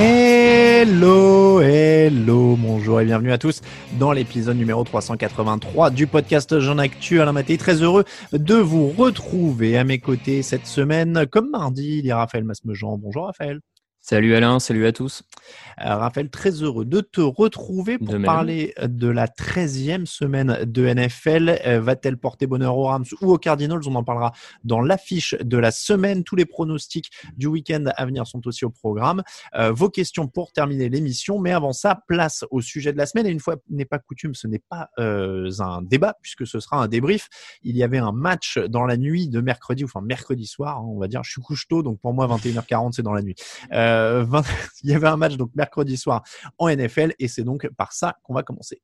[0.00, 3.62] Hello, hello, bonjour et bienvenue à tous
[3.98, 7.20] dans l'épisode numéro 383 du podcast Jean Actu.
[7.20, 11.26] Alain Maté, très heureux de vous retrouver à mes côtés cette semaine.
[11.26, 12.96] Comme mardi, il y Raphaël Masmejean.
[12.96, 13.58] Bonjour Raphaël.
[14.10, 15.22] Salut Alain, salut à tous.
[15.84, 20.86] Euh, Raphaël, très heureux de te retrouver pour De parler de la 13e semaine de
[20.86, 21.60] NFL.
[21.66, 23.82] Euh, Va-t-elle porter bonheur aux Rams ou aux Cardinals?
[23.86, 24.32] On en parlera
[24.64, 26.24] dans l'affiche de la semaine.
[26.24, 29.22] Tous les pronostics du week-end à venir sont aussi au programme.
[29.54, 31.38] Euh, vos questions pour terminer l'émission.
[31.38, 33.26] Mais avant ça, place au sujet de la semaine.
[33.26, 36.78] Et une fois n'est pas coutume, ce n'est pas euh, un débat puisque ce sera
[36.78, 37.28] un débrief.
[37.62, 40.98] Il y avait un match dans la nuit de mercredi, enfin mercredi soir, hein, on
[40.98, 41.22] va dire.
[41.24, 43.34] Je suis couche tôt, donc pour moi 21h40 c'est dans la nuit.
[43.74, 44.44] Euh, 20
[44.84, 46.22] il y avait un match donc mercredi soir
[46.58, 48.82] en NFL et c'est donc par ça qu'on va commencer.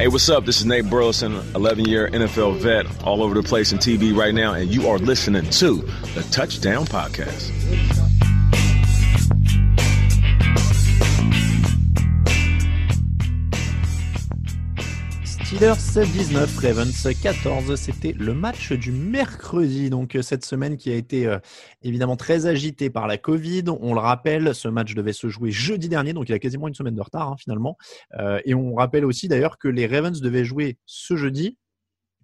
[0.00, 0.46] Hey, what's up?
[0.46, 4.32] This is Nate Burleson, 11 year NFL vet, all over the place in TV right
[4.32, 5.82] now, and you are listening to
[6.14, 7.99] the Touchdown Podcast.
[15.52, 20.94] Steelers 19, Ravens 14, c'était le match du mercredi, donc euh, cette semaine qui a
[20.94, 21.40] été euh,
[21.82, 23.64] évidemment très agitée par la Covid.
[23.80, 26.74] On le rappelle, ce match devait se jouer jeudi dernier, donc il a quasiment une
[26.74, 27.76] semaine de retard hein, finalement.
[28.20, 31.58] Euh, et on rappelle aussi d'ailleurs que les Ravens devaient jouer ce jeudi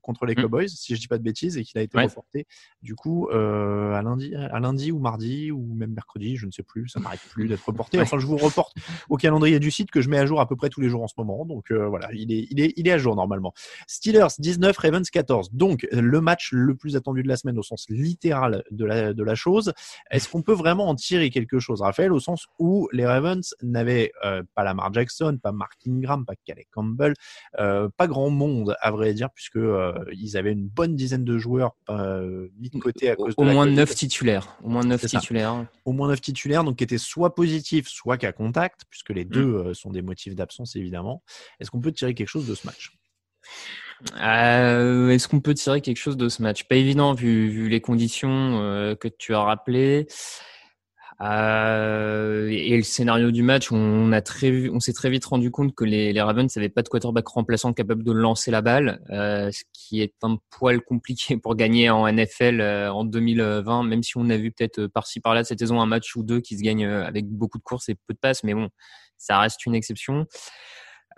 [0.06, 0.42] contre les Mm.
[0.42, 2.04] Cowboys, si je dis pas de bêtises, et qu'il a été Ouais.
[2.04, 2.46] reporté
[2.82, 6.62] du coup euh, à lundi, à lundi ou mardi ou même mercredi, je ne sais
[6.62, 7.98] plus, ça n'arrête plus d'être reporté.
[8.16, 8.74] Enfin, je vous reporte
[9.10, 11.02] au calendrier du site que je mets à jour à peu près tous les jours
[11.02, 13.52] en ce moment, donc euh, voilà, il est, il est, il est à jour normalement.
[13.88, 15.50] Steelers 19, Ravens 14.
[15.52, 19.22] Donc le match le plus attendu de la semaine au sens littéral de la, de
[19.24, 19.72] la chose.
[20.10, 24.12] Est-ce qu'on peut vraiment en tirer quelque chose, Raphaël, au sens où les Ravens n'avaient
[24.24, 27.14] euh, pas Lamar Jackson, pas Mark Ingram, pas Calais Campbell,
[27.58, 31.38] euh, pas grand monde à vrai dire, puisque euh, ils avaient une bonne dizaine de
[31.38, 33.66] joueurs euh, mis de côté à Au, cause au de la moins.
[33.66, 34.56] 9 titulaires.
[34.62, 35.20] Au moins 9 C'est ça.
[35.20, 35.66] titulaires.
[35.84, 39.14] au moins 9 titulaires, donc qui étaient soit positifs, soit qu'à contact, puisque Mm.
[39.14, 41.22] les deux euh, sont des motifs d'absence évidemment.
[41.60, 42.92] Est-ce qu'on peut tirer quelque chose de ce match?
[44.20, 46.64] Euh, Est-ce qu'on peut tirer quelque chose de ce match?
[46.64, 50.06] Pas évident vu, vu les conditions euh, que tu as rappelées.
[51.22, 55.74] Euh, et le scénario du match, on a très, on s'est très vite rendu compte
[55.74, 59.50] que les, les Ravens n'avaient pas de quarterback remplaçant capable de lancer la balle, euh,
[59.50, 64.16] ce qui est un poil compliqué pour gagner en NFL euh, en 2020, même si
[64.18, 66.84] on a vu peut-être par-ci par-là cette saison un match ou deux qui se gagne
[66.86, 68.68] avec beaucoup de courses et peu de passes, mais bon,
[69.16, 70.26] ça reste une exception.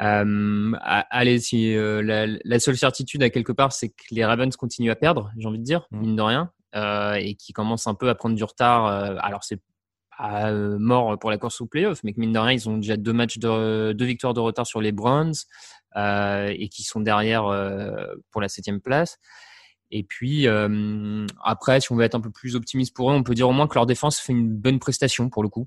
[0.01, 4.93] Euh, allez, si la, la seule certitude à quelque part, c'est que les Ravens continuent
[4.93, 6.01] à perdre, j'ai envie de dire, Mm.
[6.01, 8.87] mine de rien, euh, et qui commencent un peu à prendre du retard.
[8.87, 9.61] euh, alors c'est
[10.21, 12.97] euh, mort pour la course au playoff, mais que mine de rien, ils ont déjà
[12.97, 15.35] deux matchs de deux victoires de retard sur les Browns
[15.97, 19.19] euh, et qui sont derrière euh, pour la septième place.
[19.91, 20.47] Et puis
[21.43, 23.53] après, si on veut être un peu plus optimiste pour eux, on peut dire au
[23.53, 25.67] moins que leur défense fait une bonne prestation pour le coup.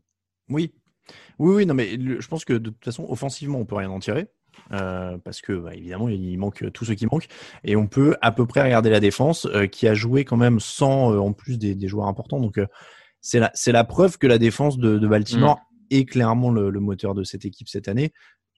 [0.49, 0.73] Oui.
[1.39, 3.99] Oui, oui, non, mais je pense que de toute façon, offensivement, on peut rien en
[3.99, 4.27] tirer.
[4.69, 7.27] parce que bah, évidemment il manque tout ce qui manque
[7.63, 11.17] et on peut à peu près regarder la défense qui a joué quand même sans
[11.17, 12.59] en plus des, des joueurs importants donc
[13.21, 15.59] c'est la c'est la preuve que la défense de, de Baltimore
[15.89, 18.11] est clairement le, le moteur de cette équipe cette année.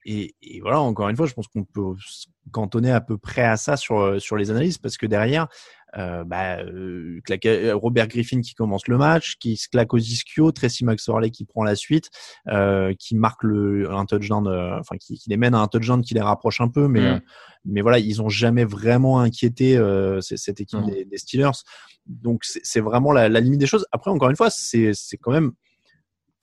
[0.06, 3.44] Et, et voilà encore une fois je pense qu'on peut se cantonner à peu près
[3.44, 5.48] à ça sur euh, sur les analyses parce que derrière
[5.96, 10.52] euh, bah, euh, claquer- Robert Griffin qui commence le match, qui se claque aux ischios,
[10.52, 12.10] Tracy McSorley qui prend la suite,
[12.48, 16.02] euh, qui marque le, un touchdown, euh, enfin qui, qui les mène à un touchdown
[16.02, 17.04] qui les rapproche un peu, mais Mm.
[17.04, 17.18] euh,
[17.66, 20.90] mais voilà, ils ont jamais vraiment inquiété euh, cette équipe Mm.
[20.90, 21.62] des, des Steelers.
[22.06, 23.86] Donc c'est c'est vraiment la, la limite des choses.
[23.92, 25.52] Après encore une fois, c'est c'est quand même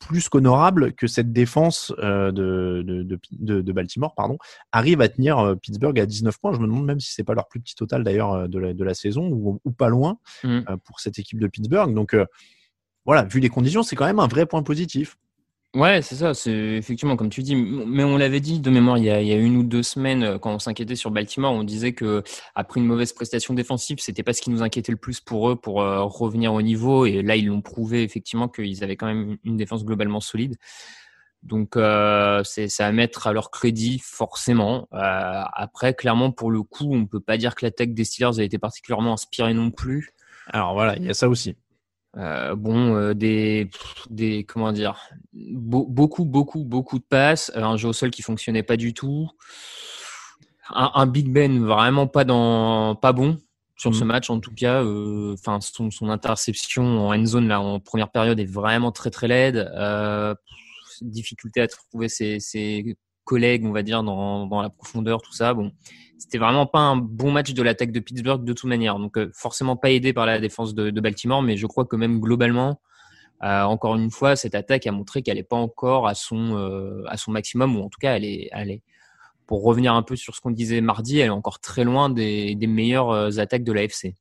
[0.07, 4.37] plus qu'honorable que cette défense euh, de, de, de, de- Baltimore pardon,
[4.71, 6.51] arrive à tenir euh, Pittsburgh à 19 points.
[6.53, 8.73] Je me demande même si c'est pas leur plus petit total d'ailleurs euh, de la,
[8.73, 10.61] de la saison ou, ou pas loin Mm.
[10.85, 11.93] pour cette équipe de Pittsburgh.
[11.93, 12.25] Donc euh,
[13.05, 15.17] voilà, vu les conditions, c'est quand même un vrai point positif.
[15.73, 17.55] Ouais, c'est ça, c'est effectivement comme tu dis.
[17.55, 20.53] Mais on l'avait dit de mémoire il y, a, une ou deux semaines euh, quand
[20.53, 22.23] on s'inquiétait sur Baltimore, on disait que
[22.55, 25.55] après une mauvaise prestation défensive, c'était pas ce qui nous inquiétait le plus pour eux
[25.55, 27.05] pour euh, revenir au niveau.
[27.05, 30.57] Et là, ils l'ont prouvé effectivement qu'ils avaient quand même une défense globalement solide.
[31.43, 34.87] Donc euh, c'est à mettre à leur crédit forcément.
[34.93, 38.43] Euh, après, clairement pour le coup, on peut pas dire que l'attaque des Steelers a
[38.43, 40.11] été particulièrement inspirée non plus.
[40.47, 41.55] Alors voilà, il y a ça aussi.
[42.17, 43.69] Euh, bon, euh, des,
[44.09, 44.99] des, comment dire,
[45.33, 48.93] Be- beaucoup, beaucoup, beaucoup de passes, euh, un jeu au sol qui fonctionnait pas du
[48.93, 49.29] tout,
[50.69, 53.37] un, un Big Ben vraiment pas dans, pas bon
[53.77, 54.07] sur ce Mhm.
[54.07, 54.83] match en tout cas.
[54.83, 59.09] euh, Enfin, son, son interception en end zone là en première période est vraiment très
[59.09, 59.71] très laide.
[59.75, 60.35] Euh,
[61.01, 62.95] difficulté à trouver ses, ses
[63.31, 65.53] collègues, on va dire, dans, dans la profondeur, tout ça.
[65.53, 65.71] Bon,
[66.17, 68.99] c'était vraiment pas un bon match de l'attaque de Pittsburgh de toute manière.
[68.99, 72.19] Donc euh, forcément pas aidé par la défense de, Baltimore, mais je crois que même
[72.19, 72.81] globalement,
[73.43, 77.03] euh, encore une fois, cette attaque a montré qu'elle n'est pas encore à son euh,
[77.07, 78.81] à son maximum, ou en tout cas, elle est, elle est
[79.47, 82.55] pour revenir un peu sur ce qu'on disait mardi, elle est encore très loin des,
[82.55, 84.15] des meilleures attaques de l'AFC.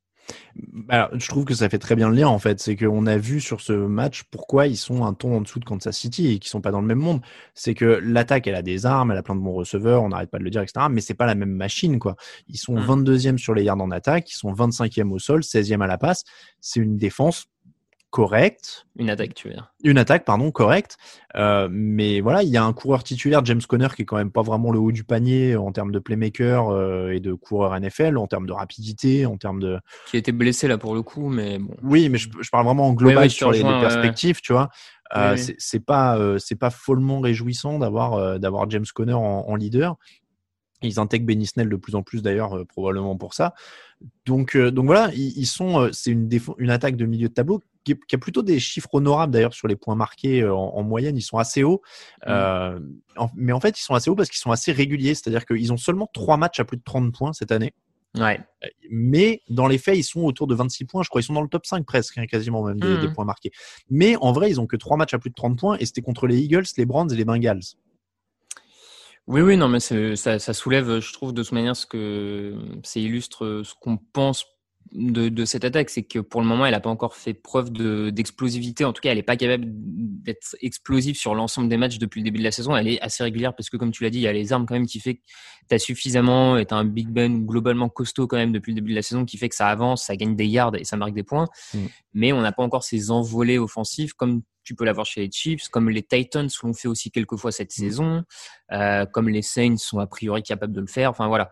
[0.89, 2.59] Alors, je trouve que ça fait très bien le lien en fait.
[2.59, 5.65] C'est qu'on a vu sur ce match pourquoi ils sont un ton en dessous de
[5.65, 7.21] Kansas City et qu'ils sont pas dans le même monde.
[7.53, 10.29] C'est que l'attaque, elle a des armes, elle a plein de bons receveurs, on n'arrête
[10.29, 10.87] pas de le dire, etc.
[10.89, 12.15] Mais c'est pas la même machine quoi.
[12.47, 12.85] Ils sont Mhm.
[12.85, 16.23] 22e sur les yards en attaque, ils sont 25e au sol, 16e à la passe.
[16.59, 17.47] C'est une défense
[18.11, 19.73] correcte, Une attaque, tu veux dire.
[19.83, 20.97] une attaque pardon correcte.
[21.35, 24.31] Euh, mais voilà, il y a un coureur titulaire, James Conner, qui est quand même
[24.31, 28.17] pas vraiment le haut du panier en termes de playmaker euh, et de coureur NFL,
[28.17, 31.29] en termes de rapidité, en termes de Qui a été blessé là pour le coup,
[31.29, 31.73] mais bon.
[31.81, 34.69] oui, mais je, je parle vraiment en global Oui, oui, sur les, perspectives, tu vois.
[35.15, 39.55] Euh, Oui, c'est- C'est pas, c'est pas follement réjouissant d'avoir d'avoir James Conner en, en
[39.55, 39.95] leader.
[40.83, 43.53] Ils intègrent Benny Snell de plus en plus d'ailleurs, euh, probablement pour ça.
[44.25, 47.29] Donc, euh, donc voilà, ils, ils sont, euh, c'est une, défo- une attaque de milieu
[47.29, 50.75] de tableau qui, a plutôt des chiffres honorables d'ailleurs sur les points marqués euh, en,
[50.75, 51.17] en moyenne.
[51.17, 51.81] Ils sont assez hauts,
[52.27, 52.79] Euh,
[53.17, 55.15] en- mais en fait ils sont assez hauts parce qu'ils sont assez réguliers.
[55.15, 57.73] C'est-à-dire qu'ils ont seulement trois matchs à plus de 30 points cette année
[58.19, 58.41] Ouais.
[58.89, 61.01] mais dans les faits, ils sont autour de 26 points.
[61.01, 63.23] Je crois ils sont dans le top 5 presque, hein, quasiment même des, des points
[63.23, 63.51] marqués.
[63.89, 66.01] Mais en vrai, ils ont que trois matchs à plus de 30 points et c'était
[66.01, 67.61] contre les Eagles, les Browns et les Bengals.
[69.27, 72.99] Oui, oui, non, mais ça, ça soulève, je trouve, de toute manière, ce que ça
[72.99, 74.45] illustre ce qu'on pense
[74.93, 77.71] de, de cette attaque, c'est que pour le moment, elle n'a pas encore fait preuve
[77.71, 78.83] de- d'explosivité.
[78.83, 82.25] En tout cas, elle n'est pas capable d'être explosive sur l'ensemble des matchs depuis le
[82.25, 82.75] début de la saison.
[82.75, 84.65] Elle est assez régulière parce que, comme tu l'as dit, il y a les armes
[84.65, 85.21] quand même qui fait que
[85.69, 88.91] tu as suffisamment, et tu un Big Ben globalement costaud quand même depuis le début
[88.91, 91.13] de la saison qui fait que ça avance, ça gagne des yards et ça marque
[91.13, 91.47] des points.
[91.73, 91.79] Mm.
[92.13, 95.69] Mais on n'a pas encore ces envolées offensives comme tu peux l'avoir chez les Chiefs,
[95.69, 98.23] comme les Titans l'ont fait aussi quelques fois cette saison,
[98.71, 101.09] euh, comme les Saints sont a priori capables de le faire.
[101.09, 101.49] Enfin voilà.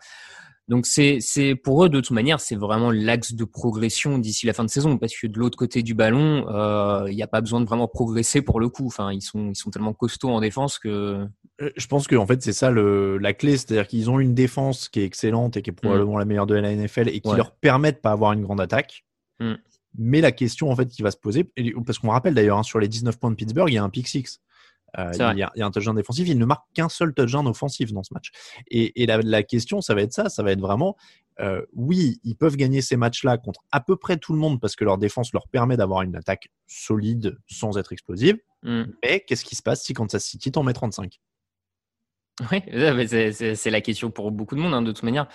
[0.69, 4.53] Donc c'est c'est pour eux de toute manière c'est vraiment l'axe de progression d'ici la
[4.53, 7.41] fin de saison parce que de l'autre côté du ballon euh, il n'y a pas
[7.41, 8.85] besoin de vraiment progresser pour le coup.
[8.85, 11.25] Enfin ils sont ils sont tellement costauds en défense que
[11.61, 14.33] Euh, Je pense que en fait c'est ça le, la clé, c'est-à-dire qu'ils ont une
[14.35, 17.27] défense qui est excellente et qui est probablement la meilleure de la NFL et qui
[17.29, 17.35] Ouais.
[17.37, 19.03] leur permet de pas avoir une grande attaque.
[19.41, 19.53] Mm.
[19.97, 21.45] Mais la question en fait qui va se poser,
[21.85, 23.89] parce qu'on rappelle d'ailleurs hein, sur les 19 points de Pittsburgh, il y a un
[23.89, 24.39] pick six.
[24.97, 27.13] Euh, il, y a, il y a un touchdown défensif, il ne marque qu'un seul
[27.13, 28.31] touchdown offensif dans ce match.
[28.69, 30.95] Et, et la, la question, ça va être ça, ça va être vraiment,
[31.39, 34.75] euh, oui, ils peuvent gagner ces matchs-là contre à peu près tout le monde parce
[34.75, 38.37] que leur défense leur permet d'avoir une attaque solide sans être explosive.
[38.63, 38.85] Hmm.
[39.03, 41.19] Mais qu'est-ce qui se passe si Kansas City t'en met 35
[42.51, 45.27] Oui, c'est la question pour beaucoup de monde hein, de toute manière,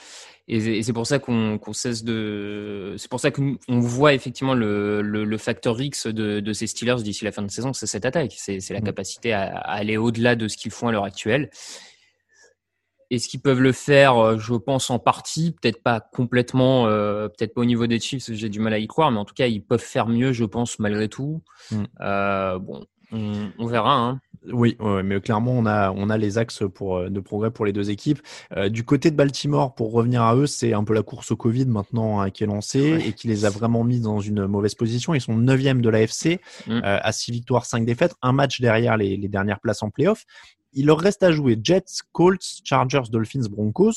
[0.48, 5.24] et c'est pour ça qu'on cesse de, c'est pour ça qu'on voit effectivement le, le,
[5.24, 8.34] le facteur X de, de ces Steelers d'ici la fin de saison, c'est cette attaque,
[8.36, 8.84] c'est la Mm.
[8.84, 11.50] capacité à, à aller au-delà de ce qu'ils font à l'heure actuelle.
[13.10, 17.54] Est-ce qu'ils peuvent le faire euh, Je pense en partie, peut-être pas complètement, euh, peut-être
[17.54, 19.46] pas au niveau des Chiefs, j'ai du mal à y croire, mais en tout cas
[19.46, 21.42] ils peuvent faire mieux, je pense malgré tout.
[21.70, 21.82] Mm.
[22.00, 23.94] Euh, bon, on, on verra.
[23.94, 24.20] Hein.
[24.52, 27.64] Oui, ouais, mais clairement, on a, on a les axes pour, euh, de progrès pour
[27.64, 28.20] les deux équipes.
[28.56, 31.36] Euh, du côté de Baltimore, pour revenir à eux, c'est un peu la course au
[31.36, 34.74] Covid maintenant hein, qui est lancée et qui les a vraiment mis dans une mauvaise
[34.74, 35.14] position.
[35.14, 36.72] Ils sont 9 de l'AFC, Mm.
[36.72, 40.24] euh, à 6 victoires, 5 défaites, un match derrière les, les dernières places en playoff.
[40.74, 43.92] Il leur reste à jouer Jets, Colts, Chargers, Dolphins, Broncos.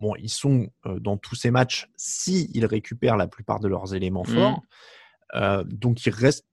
[0.00, 3.94] Bon, ils sont euh, dans tous ces matchs si ils récupèrent la plupart de leurs
[3.94, 4.34] éléments Mm.
[4.34, 4.62] forts.
[5.36, 6.46] Euh, donc ils restent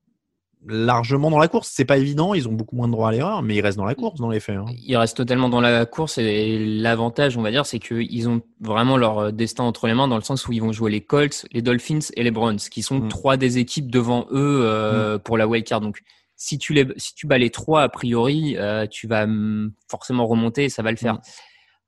[0.65, 1.69] largement dans la course.
[1.73, 3.85] C'est pas évident, ils ont beaucoup moins de droit à l'erreur, mais ils restent dans
[3.85, 4.57] la course dans les faits.
[4.57, 4.65] hein.
[4.85, 8.97] Ils restent totalement dans la course et l'avantage, on va dire, c'est qu'ils ont vraiment
[8.97, 11.45] leur euh, destin entre les mains dans le sens où ils vont jouer les Colts,
[11.51, 13.07] les Dolphins et les Browns, qui sont Mm.
[13.09, 15.81] trois des équipes devant eux euh, pour la wildcard.
[15.81, 16.01] Donc,
[16.35, 20.25] si tu les, si tu bats les trois a priori, euh, tu vas hum, forcément
[20.27, 21.15] remonter et ça va le faire.
[21.15, 21.21] Mm.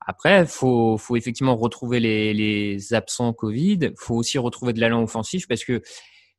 [0.08, 3.92] Après, faut, faut effectivement retrouver les, les absents Covid.
[3.98, 5.82] Faut aussi retrouver de l'allant offensif parce que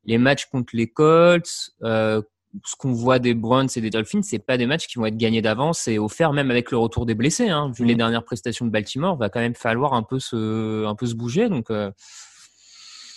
[0.04, 2.22] les matchs contre les Colts, euh,
[2.64, 5.16] ce qu'on voit des Browns et des Dolphins, c'est pas des matchs qui vont être
[5.16, 7.48] gagnés d'avance et offerts même avec le retour des blessés.
[7.48, 7.70] Hein.
[7.76, 11.06] Vu les dernières prestations de Baltimore, va quand même falloir un peu se, un peu
[11.06, 11.48] se bouger.
[11.48, 11.92] Donc, euh,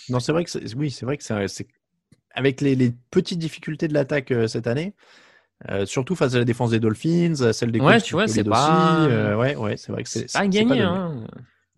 [0.08, 1.66] Non, c'est vrai que oui, c'est vrai que c'est
[2.36, 4.94] avec les, les petites difficultés de l'attaque euh, cette année,
[5.70, 8.28] euh, surtout face à la défense des Dolphins, celle des Ouais, Colts tu qui vois,
[8.28, 10.80] c'est pas- aussi, ouais, ouais, c'est vrai que c'est pas gagné.
[10.82, 11.26] hein.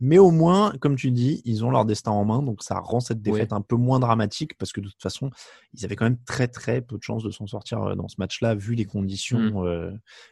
[0.01, 3.01] Mais au moins, comme tu dis, ils ont leur destin en main, donc ça rend
[3.01, 3.33] cette Ouais.
[3.33, 5.31] défaite un peu moins dramatique parce que de toute façon,
[5.73, 8.17] ils avaient quand même très très peu de chances de s'en sortir euh, dans ce
[8.19, 9.57] match-là vu les conditions, Mm.
[9.67, 9.91] euh,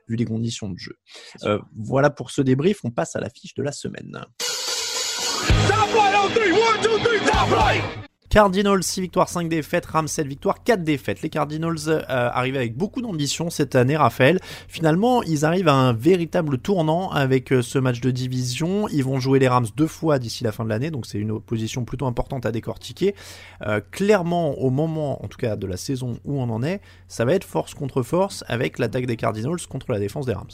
[0.08, 0.98] vu les conditions de jeu.
[1.44, 2.80] Euh, voilà pour ce débrief.
[2.84, 4.18] On passe à la fiche de la semaine.
[4.38, 8.03] Top flight on three, one, two, three, top flight!
[8.30, 11.22] Cardinals 6 victoires, 5 défaites, Rams 7 victoires, 4 défaites.
[11.22, 14.40] Les Cardinals euh, arrivent avec beaucoup d'ambition cette année, Raphaël.
[14.66, 18.88] Finalement, ils arrivent à un véritable tournant avec euh, ce match de division.
[18.88, 21.30] Ils vont jouer les Rams deux fois d'ici la fin de l'année, donc c'est une
[21.30, 23.14] opposition plutôt importante à décortiquer.
[23.62, 27.24] Euh, clairement, au moment, en tout cas de la saison où on en est, ça
[27.24, 30.48] va être force contre force avec l'attaque des Cardinals contre la défense des Rams.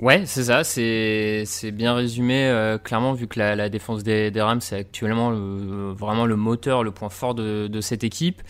[0.00, 4.40] Ouais, c'est ça, c'est bien résumé euh, clairement vu que la, la défense des, des
[4.40, 8.40] Rams c'est actuellement le- vraiment le moteur, le point fort de, de cette équipe.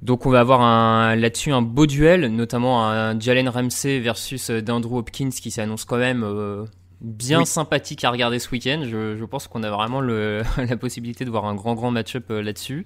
[0.00, 4.98] Donc on va avoir là-dessus un beau duel, notamment un Jalen Ramsey versus euh, d'Andrew
[4.98, 6.64] Hopkins qui s'annonce quand même euh,
[7.00, 7.46] bien Oui.
[7.46, 8.82] sympathique à regarder ce week-end.
[8.84, 12.26] Je, je pense qu'on a vraiment le, la possibilité de voir un grand grand match-up
[12.30, 12.84] euh, là-dessus.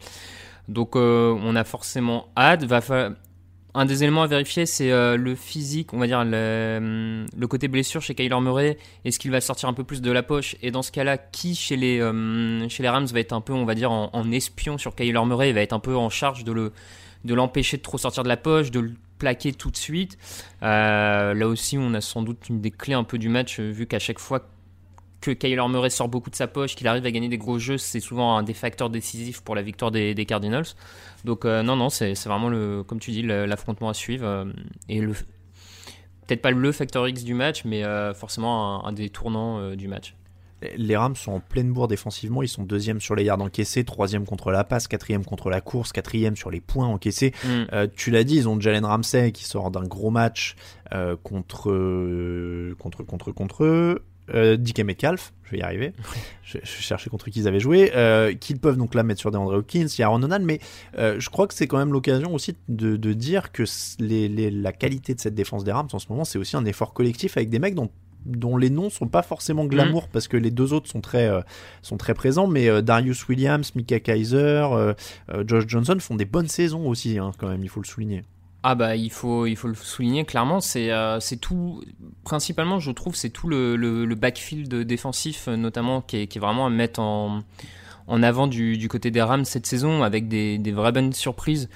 [0.68, 2.64] Donc on a forcément hâte.
[2.64, 2.80] Va
[3.74, 7.68] un des éléments à vérifier, c'est euh, le physique, on va dire le, le côté
[7.68, 8.78] blessure chez Kyler Murray.
[9.04, 10.56] Est-ce qu'il va sortir un peu plus de la poche?
[10.62, 13.74] Et dans ce cas-là, qui chez les, les Rams va être un peu, on va
[13.74, 15.52] dire, en, espion sur Kyler Murray?
[15.52, 16.72] Va être un peu en charge de le
[17.24, 20.18] de l'empêcher de trop sortir de la poche, de le plaquer tout de suite.
[20.62, 23.86] Euh, là aussi, on a sans doute une des clés un peu du match, vu
[23.86, 24.46] qu'à chaque fois
[25.24, 27.78] que Kyler Murray sort beaucoup de sa poche, qu'il arrive à gagner des gros jeux,
[27.78, 30.66] c'est souvent un des facteurs décisifs pour la victoire des, des Cardinals.
[31.24, 34.44] Donc euh, non, non, c'est vraiment le, comme tu dis, l'affrontement à suivre euh,
[34.90, 35.14] et le
[36.26, 39.88] peut-être pas le facteur X du match, mais euh, forcément un, un des tournants du
[39.88, 40.14] match.
[40.76, 42.42] Les Rams sont en pleine bourre défensivement.
[42.42, 45.92] Ils sont deuxième sur les yards encaissés, troisième contre la passe, quatrième contre la course,
[45.92, 47.32] quatrième sur les points encaissés.
[47.44, 47.48] Mm.
[47.72, 50.56] Euh, tu l'as dit, ils ont Jalen Ramsey qui sort d'un gros match
[50.92, 54.02] euh, contre, contre contre contre
[54.32, 55.32] euh, DK Metcalf.
[55.44, 55.92] Je vais y arriver.
[56.44, 57.92] je, je cherchais contre qui ils avaient joué.
[57.94, 59.86] Euh, qu'ils peuvent donc là mettre sur DeAndre Hopkins.
[59.86, 60.58] Il y a Aaron Donald, mais
[60.98, 64.28] euh, je crois que c'est quand même l'occasion aussi de, de dire que c- les,
[64.28, 66.94] les- la qualité de cette défense des Rams en ce moment, c'est aussi un effort
[66.94, 67.90] collectif avec des mecs dont
[68.26, 71.42] dont les noms sont pas forcément glamour parce que les deux autres sont très euh,
[71.82, 74.38] sont très présents mais euh, Darius Williams, Mika Kaiser,
[74.72, 74.94] euh,
[75.46, 78.22] Josh Johnson font des bonnes saisons aussi hein, quand même il faut le souligner.
[78.66, 81.84] Ah bah il faut il faut le souligner clairement c'est euh, tout
[82.24, 86.40] principalement je trouve c'est tout le, le, backfield défensif euh, notamment qui est, qui est
[86.40, 87.42] vraiment à mettre en
[88.06, 91.68] en avant du, du côté des Rams cette saison avec des, des vraies bonnes surprises.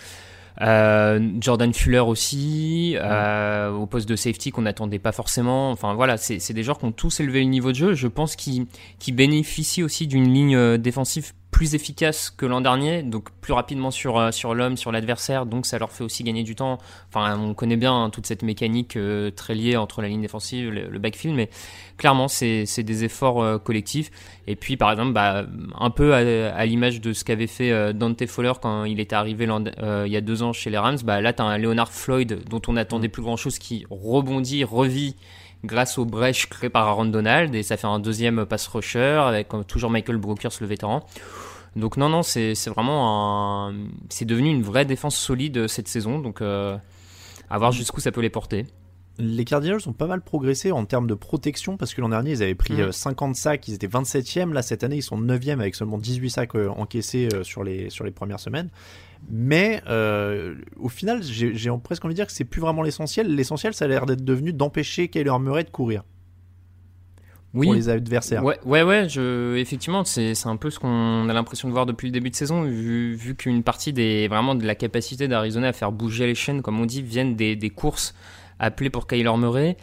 [0.61, 5.71] Euh, Jordan Fuller aussi, euh, au poste de safety qu'on n'attendait pas forcément.
[5.71, 7.95] Enfin voilà, c'est des joueurs qui ont tous élevé le niveau de jeu.
[7.95, 8.67] Je pense qu'ils
[9.13, 14.31] bénéficient aussi d'une ligne défensive plus efficace que l'an dernier, donc plus rapidement sur, euh,
[14.31, 16.79] sur l'homme, sur l'adversaire, donc ça leur fait aussi gagner du temps.
[17.09, 20.71] Enfin, on connaît bien hein, toute cette mécanique euh, très liée entre la ligne défensive,
[20.71, 21.49] le, le backfield, mais
[21.97, 24.11] clairement, c'est des efforts euh, collectifs.
[24.47, 25.47] Et puis, par exemple, bah,
[25.79, 29.17] un peu à, à l'image de ce qu'avait fait euh, Dante Fowler quand il était
[29.17, 31.93] arrivé il y a deux ans chez les Rams, bah, là, tu as un Leonard
[31.93, 35.17] Floyd dont on attendait plus grand-chose qui rebondit, revit
[35.65, 39.53] grâce aux brèches créées par Aaron Donald et ça fait un deuxième pass rusher avec
[39.55, 41.05] euh, toujours Michael Brokers le vétéran.
[41.77, 43.75] Donc non non c'est c'est vraiment un
[44.09, 46.77] c'est devenu une vraie défense solide euh, cette saison donc euh,
[47.51, 48.67] à voir jusqu'où ça peut les porter.
[49.21, 52.43] Les Cardinals ont pas mal progressé en termes de protection parce que l'an dernier ils
[52.43, 52.81] avaient pris Mhm.
[52.81, 56.31] euh, 50 sacs, ils étaient 27e, là cette année ils sont 9e avec seulement 18
[56.31, 58.71] sacs euh, encaissés euh, sur, les, sur les premières semaines.
[59.31, 63.35] Mais euh, au final, j'ai presque envie de dire que c'est plus vraiment l'essentiel.
[63.35, 66.03] L'essentiel, ça a l'air d'être devenu d'empêcher Kyler Murray de courir
[67.55, 67.67] Oui.
[67.67, 68.43] pour les adversaires.
[68.45, 72.07] Ouais, ouais, ouais, je, effectivement, c'est un peu ce qu'on a l'impression de voir depuis
[72.07, 75.73] le début de saison, vu, vu qu'une partie des, vraiment de la capacité d'Arizona à
[75.73, 78.15] faire bouger les chaînes, comme on dit, viennent des, des courses
[78.59, 79.77] appelées pour Kyler Murray,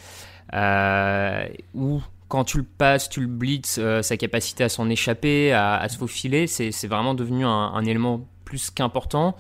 [0.54, 5.52] euh, où quand tu le passes, tu le blitz, euh, sa capacité à s'en échapper,
[5.54, 9.36] à, à se faufiler, c'est c'est vraiment devenu un, un élément plus qu'important.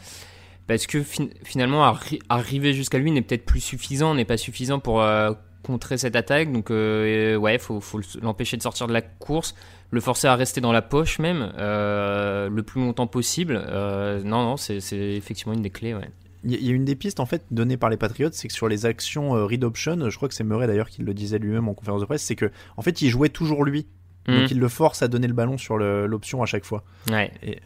[0.68, 4.80] Parce que fin- finalement, arri- arriver jusqu'à lui n'est peut-être plus suffisant, n'est pas suffisant
[4.80, 5.32] pour euh,
[5.62, 6.52] contrer cette attaque.
[6.52, 9.54] Donc, euh, ouais, faut, faut l'empêcher de sortir de la course,
[9.92, 13.64] le forcer à rester dans la poche même, euh, le plus longtemps possible.
[13.68, 16.10] Euh, non, non, c'est effectivement une des clés, ouais.
[16.44, 18.68] Il y a- une des pistes en fait données par les Patriots, c'est que sur
[18.68, 21.74] les actions read option, je crois que c'est Murray d'ailleurs qui le disait lui-même en
[21.74, 23.88] conférence de presse, c'est que en fait il jouait toujours lui,
[24.28, 26.84] donc il le force à donner le ballon sur l'option à chaque fois.
[27.12, 27.32] Ouais.
[27.44, 27.60] Et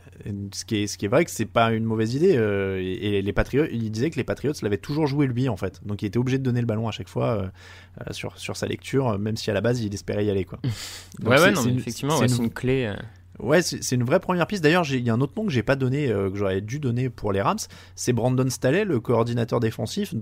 [0.54, 2.36] ce qui est ce qui est vrai que c'est pas une mauvaise idée.
[2.38, 5.58] euh, et, et les Patriots, il disait que les Patriots l'avaient toujours joué lui en
[5.58, 7.48] fait, donc il était obligé de donner le ballon à chaque fois euh,
[8.02, 10.60] euh, sur sur sa lecture, même si à la base il espérait y aller quoi.
[11.20, 12.86] Donc ouais, ouais, non, mais effectivement, c'est ouais, une- clé.
[12.86, 12.96] euh.
[13.42, 14.62] Ouais, c'est une vraie première piste.
[14.64, 16.78] D'ailleurs, il y a un autre nom que j'ai pas donné, euh, que j'aurais dû
[16.80, 17.58] donner pour les Rams.
[17.96, 20.14] C'est Brandon Staley, le coordinateur défensif,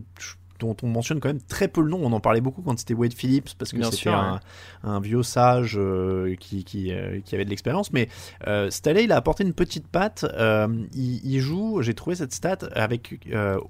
[0.60, 2.00] dont on mentionne quand même très peu le nom.
[2.02, 6.36] On en parlait beaucoup quand c'était Wade Phillips, parce que c'était un, vieux sage euh,
[6.40, 7.92] qui, qui, euh, qui avait de l'expérience.
[7.94, 8.10] Mais
[8.48, 10.26] euh, Staley, il a apporté une petite patte.
[10.94, 13.20] Il, il joue, j'ai trouvé cette stat, avec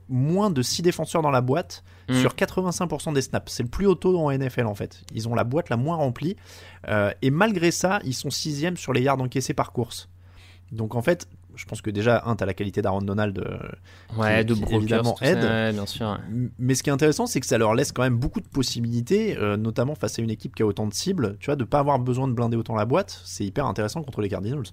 [0.09, 2.21] moins de 6 défenseurs dans la boîte Mhm.
[2.21, 3.51] sur 85% des snaps.
[3.51, 5.03] C'est le plus haut taux en NFL en fait.
[5.13, 6.37] Ils ont la boîte la moins remplie.
[7.21, 10.07] Et malgré ça, ils sont sixième sur les yards encaissés par course.
[10.71, 13.37] Donc en fait, je pense que déjà, un, t'as la qualité d'Aaron Donald.
[13.39, 13.57] euh,
[14.17, 15.43] Ouais, qui- de qui, évidemment tout ça, aide.
[15.43, 16.17] ouais, bien sûr.
[16.29, 18.47] M- Mais ce qui est intéressant, c'est que ça leur laisse quand même beaucoup de
[18.47, 21.35] possibilités, euh, notamment face à une équipe qui a autant de cibles.
[21.39, 24.21] Tu vois, de pas avoir besoin de blinder autant la boîte, c'est hyper intéressant contre
[24.21, 24.63] les Cardinals.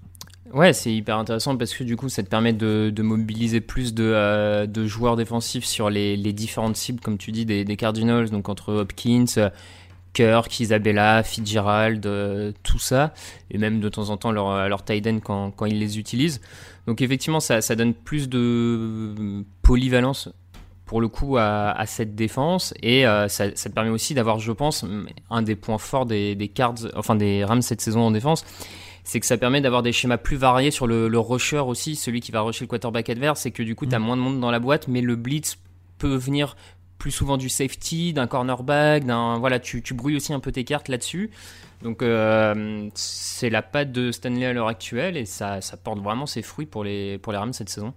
[0.53, 3.93] Ouais, c'est hyper intéressant parce que du coup, ça te permet de, de mobiliser plus
[3.95, 7.75] de, euh, de joueurs défensifs sur les, les différentes cibles, comme tu dis, des, des
[7.77, 9.25] Cardinals, donc entre Hopkins,
[10.15, 13.13] Kirk, Isabella, Fitzgerald, euh, tout ça,
[13.51, 16.41] et même de temps en temps leur, leur tight end quand, quand ils les utilisent.
[16.87, 20.29] Donc effectivement, ça, ça donne plus de polyvalence
[20.85, 24.39] pour le coup à, à cette défense et euh, ça, ça te permet aussi d'avoir,
[24.39, 24.85] je pense,
[25.29, 28.45] un des points forts des, des Cards, enfin des Rams cette saison en défense,
[29.03, 32.21] c'est que ça permet d'avoir des schémas plus variés sur le, le rusher aussi, celui
[32.21, 34.39] qui va rusher le quarterback adverse, c'est que du coup, tu as moins de monde
[34.39, 35.57] dans la boîte, mais le blitz
[35.97, 36.55] peut venir
[36.97, 40.63] plus souvent du safety, d'un cornerback, d'un voilà, tu, tu brouilles aussi un peu tes
[40.63, 41.31] cartes là-dessus.
[41.83, 46.25] Donc euh, c'est la patte de Stanley à l'heure actuelle et ça, ça porte vraiment
[46.25, 47.93] ses fruits pour les, pour les Rams cette saison.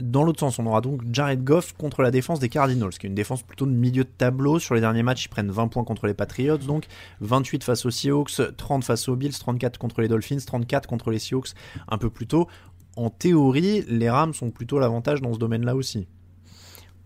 [0.00, 3.08] Dans l'autre sens, on aura donc Jared Goff contre la défense des Cardinals, qui est
[3.08, 4.58] une défense plutôt de milieu de tableau.
[4.58, 6.86] Sur les derniers matchs, ils prennent 20 points contre les Patriots, donc
[7.20, 11.20] 28 face aux Seahawks, 30 face aux Bills, 34 contre les Dolphins, 34 contre les
[11.20, 11.50] Seahawks
[11.88, 12.48] un peu plus tôt.
[12.96, 16.08] En théorie, les Rams ont plutôt l'avantage dans ce domaine-là aussi.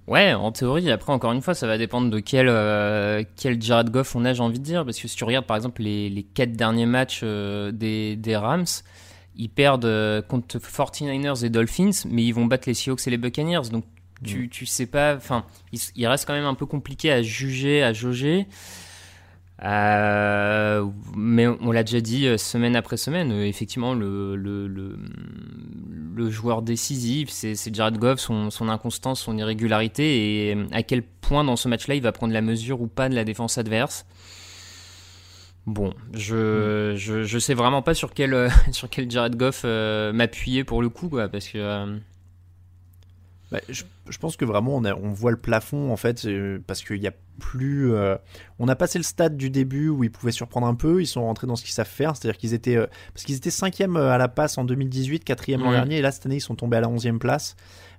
[0.09, 0.91] Ouais, en théorie.
[0.91, 4.33] Après, encore une fois, ça va dépendre de quel, euh, quel Jared Goff on a,
[4.33, 4.87] j'ai envie de dire.
[4.87, 8.35] Parce que si tu regardes, par exemple, les, les quatre derniers matchs euh, des, des
[8.35, 8.65] Rams,
[9.37, 13.19] ils perdent euh, contre 49ers et Dolphins, mais ils vont battre les Seahawks et les
[13.19, 13.69] Buccaneers.
[13.71, 13.85] Donc,
[14.25, 15.15] tu, tu sais pas.
[15.15, 18.47] Enfin, il, il reste quand même un peu compliqué à juger, à jauger.
[19.65, 24.97] Euh, mais on l'a déjà dit euh, semaine après semaine, euh, effectivement, le, le, le,
[26.15, 31.43] le joueur décisif, c'est Jared Goff, son, son inconstance, son irrégularité, et à quel point
[31.43, 34.07] dans ce match-là il va prendre la mesure ou pas de la défense adverse.
[35.67, 40.13] Bon, je, je, je sais vraiment pas sur quel, euh, sur quel Jared Goff euh,
[40.13, 41.99] m'appuyer pour le coup, quoi, parce que.
[43.51, 46.29] Bah, je, je pense que vraiment on, a- on voit le plafond en fait
[46.67, 47.93] parce qu'il y a plus.
[47.93, 48.17] euh,
[48.59, 51.01] on a passé le stade du début où ils pouvaient surprendre un peu.
[51.01, 53.51] Ils sont rentrés dans ce qu'ils savent faire, c'est-à-dire qu'ils étaient euh, parce qu'ils étaient
[53.51, 56.41] cinquième euh, à la passe en 2018, quatrième l'an dernier et là cette année ils
[56.41, 57.57] sont tombés à la onzième place.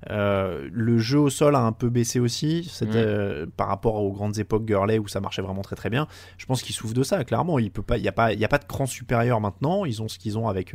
[0.10, 4.38] Euh, le jeu au sol a un peu baissé aussi, euh, par rapport aux grandes
[4.40, 6.08] époques Gurley où ça marchait vraiment très très bien.
[6.38, 7.60] Je pense qu'ils souffrent de ça clairement.
[7.60, 9.86] Il peut pas, il y a pas, il y a pas de cran supérieur maintenant.
[9.86, 10.74] Ils ont ce qu'ils ont avec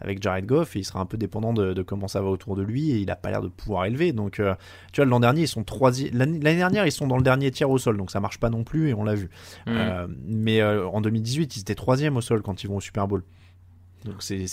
[0.00, 2.56] avec Jared Goff et il sera un peu dépendant de, de comment ça va autour
[2.56, 4.12] de lui et il a pas l'air de pouvoir élever.
[4.12, 4.40] Donc
[4.92, 7.70] tu vois l'an dernier ils sont troisième, l'année dernière ils sont dans le dernier tiers
[7.70, 9.28] au sol donc ça marche pas non plus et on l'a vu.
[9.66, 9.74] Mhm.
[9.76, 13.06] Euh, mais euh, en 2018 ils étaient troisième au sol quand ils vont au Super
[13.06, 13.22] Bowl.
[14.04, 14.46] Donc c'est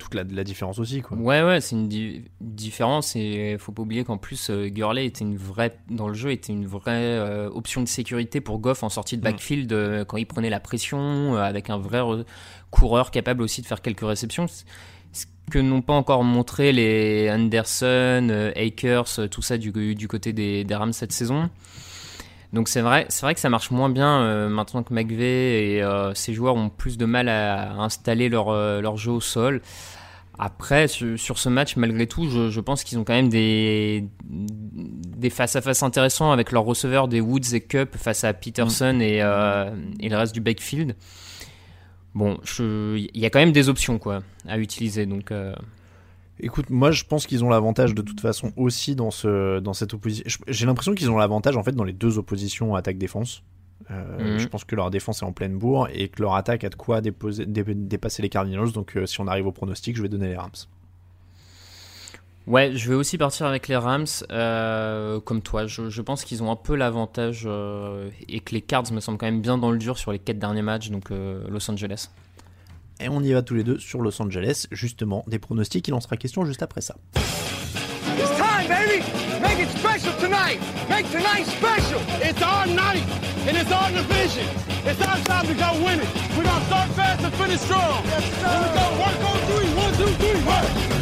[0.00, 1.16] toute la, la différence aussi quoi.
[1.16, 5.24] Ouais, ouais, c'est une di- différence et faut pas oublier qu'en plus euh, Gurley était
[5.24, 8.88] une vraie dans le jeu était une vraie euh, option de sécurité pour Goff en
[8.88, 12.24] sortie de backfield euh, quand il prenait la pression avec un vrai re-
[12.70, 14.46] coureur capable aussi de faire quelques réceptions.
[14.48, 20.64] Ce que n'ont pas encore montré les Anderson, Akers, tout ça du, du côté des,
[20.64, 21.48] des Rams cette saison.
[22.52, 25.82] Donc c'est vrai, c'est vrai que ça marche moins bien euh, maintenant que McVay et
[25.82, 29.20] euh, ces joueurs ont plus de mal à, à installer leur, euh, leur jeu au
[29.20, 29.60] sol.
[30.38, 34.04] Après, sur, sur ce match, malgré tout, je, je pense qu'ils ont quand même des
[34.22, 39.00] des face à face intéressants avec leurs receveurs des Woods et Cup face à Peterson
[39.00, 40.94] et, euh, et le reste du backfield.
[42.14, 45.06] Bon, il y a quand même des options quoi à utiliser.
[45.06, 45.32] Donc,
[46.40, 49.94] Écoute, moi je pense qu'ils ont l'avantage de toute façon aussi dans, ce, dans cette
[49.94, 50.24] opposition.
[50.46, 53.42] J'ai l'impression qu'ils ont l'avantage en fait dans les deux oppositions attaque-défense.
[53.90, 54.38] Euh, Mhm.
[54.38, 56.74] Je pense que leur défense est en pleine bourre et que leur attaque a de
[56.74, 58.72] quoi déposer- dé- dépasser les Cardinals.
[58.72, 60.50] Donc euh, si on arrive au pronostic, je vais donner les Rams.
[62.46, 64.06] Ouais, je vais aussi partir avec les Rams.
[64.30, 68.62] euh, comme toi, je, je pense qu'ils ont un peu l'avantage euh, et que les
[68.62, 70.88] Cards me semblent quand même bien dans le dur sur les quatre derniers matchs.
[70.90, 72.08] Donc, euh, Los Angeles.
[73.00, 74.66] Et on y va tous les deux sur Los Angeles.
[74.72, 76.96] Justement, des pronostics, il en sera question juste après ça.
[77.14, 79.04] It's time, baby.
[79.40, 80.58] Make it special tonight.
[80.88, 82.00] Make tonight special.
[82.20, 83.04] It's our night,
[83.46, 84.46] and it's our division.
[84.84, 86.08] It's our time to go win it.
[86.36, 88.04] We're gonna start fast and finish strong.
[88.06, 88.46] Yes, sir.
[88.48, 89.68] And we go work on three.
[89.78, 90.97] One, two, three, work.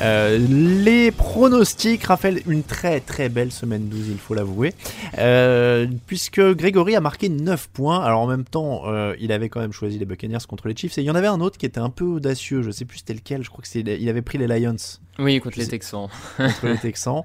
[0.00, 4.74] Euh, les pronostics, Raphaël, une très très belle semaine 12, il faut l'avouer.
[5.18, 8.02] Euh, puisque Grégory a marqué 9 points.
[8.02, 10.98] Alors en même temps, euh, il avait quand même choisi les Buccaneers contre les Chiefs.
[10.98, 12.62] Et il y en avait un autre qui était un peu audacieux.
[12.62, 13.42] Je sais plus c'était lequel.
[13.42, 14.76] Je crois que c'est il avait pris les Lions
[15.18, 16.08] Oui, contre les Texans.
[16.36, 17.22] contre les Texans.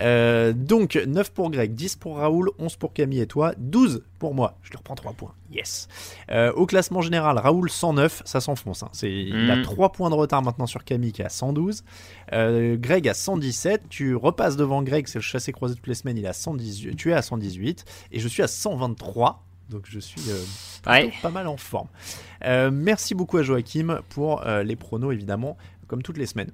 [0.00, 4.34] Euh, donc 9 pour Greg, 10 pour Raoul, 11 pour Camille et toi, 12 pour
[4.34, 4.58] moi.
[4.62, 5.32] Je lui reprends 3 points.
[5.52, 5.86] Yes.
[6.30, 8.82] Euh, au classement général, Raoul 109, ça s'enfonce.
[8.82, 8.88] hein.
[8.92, 9.62] C'est, Il a Mm.
[9.62, 11.84] 3 points de retard maintenant sur Camille qui est à 112.
[12.32, 13.82] Euh, Greg à 117.
[13.88, 16.18] Tu repasses devant Greg, c'est le chassé croisé toutes les semaines.
[16.18, 16.96] Il à 118.
[16.96, 17.84] Tu es à 118.
[18.10, 19.44] Et je suis à 123.
[19.70, 20.20] Donc je suis
[20.86, 21.12] Ouais.
[21.22, 21.88] pas mal en forme.
[22.44, 25.56] Merci beaucoup à Joachim pour les pronos, évidemment,
[25.88, 26.50] comme toutes les semaines.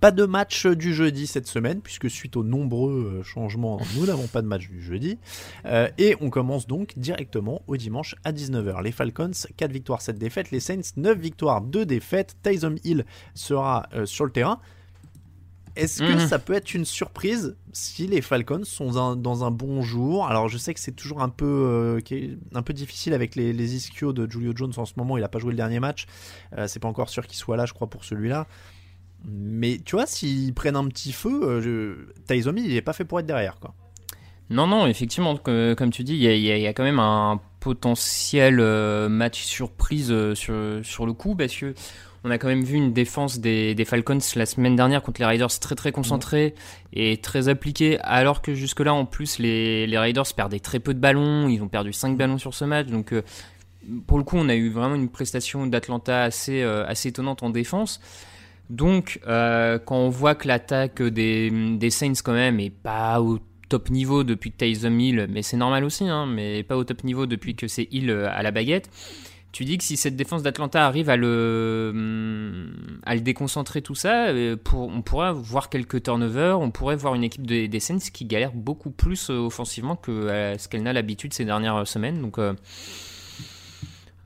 [0.00, 4.26] Pas de match du jeudi cette semaine, puisque suite aux nombreux euh, changements, nous n'avons
[4.26, 5.18] pas de match du jeudi.
[5.64, 8.82] Euh, et on commence donc directement au dimanche à 19h.
[8.82, 10.50] Les Falcons, 4 victoires, 7 défaites.
[10.50, 12.36] Les Saints, 9 victoires, 2 défaites.
[12.42, 14.60] Tyson Hill sera euh, sur le terrain.
[15.76, 16.26] Est-ce que Mhm.
[16.28, 20.26] ça peut être une surprise si les Falcons sont un- dans un bon jour?
[20.26, 21.44] Alors je sais que c'est toujours un peu,
[22.10, 25.18] euh, un peu difficile avec les, les ischios de Julio Jones en ce moment.
[25.18, 26.06] Il n'a pas joué le dernier match.
[26.56, 28.46] Euh, c'est pas encore sûr qu'il soit là, je crois, pour celui-là.
[29.28, 32.34] Mais tu vois, s'ils prennent un petit feu, euh, je...
[32.34, 33.74] Hill, il est pas fait pour être derrière, quoi.
[34.48, 39.42] Non, non, effectivement, comme tu dis, il y a, quand même un potentiel euh, match
[39.42, 41.74] surprise euh, sur, sur le coup, parce que
[42.22, 45.58] on a quand même vu une défense des, Falcons la semaine dernière contre les Raiders
[45.58, 46.54] très très concentrée
[46.92, 51.00] et très appliquée, alors que jusque-là, en plus, les, les Raiders perdaient très peu de
[51.00, 53.12] ballons, ils ont perdu 5 ballons sur ce match, donc
[54.06, 58.00] pour le coup, on a eu vraiment une prestation d'Atlanta assez, assez étonnante en défense.
[58.70, 63.90] Donc, euh, quand on voit que l'attaque des, Saints, quand même, est pas au top
[63.90, 67.26] niveau depuis que Taysom Hill, mais c'est normal aussi, hein, mais pas au top niveau
[67.26, 68.90] depuis que c'est Hill euh, à la baguette,
[69.52, 74.56] tu dis que si cette défense d'Atlanta arrive à le, hum, déconcentrer tout ça, euh,
[74.72, 78.90] on pourrait voir quelques turnovers, on pourrait voir une équipe des, Saints qui galère beaucoup
[78.90, 82.20] plus offensivement que ce qu'elle n'a l'habitude ces dernières semaines.
[82.20, 82.38] Donc,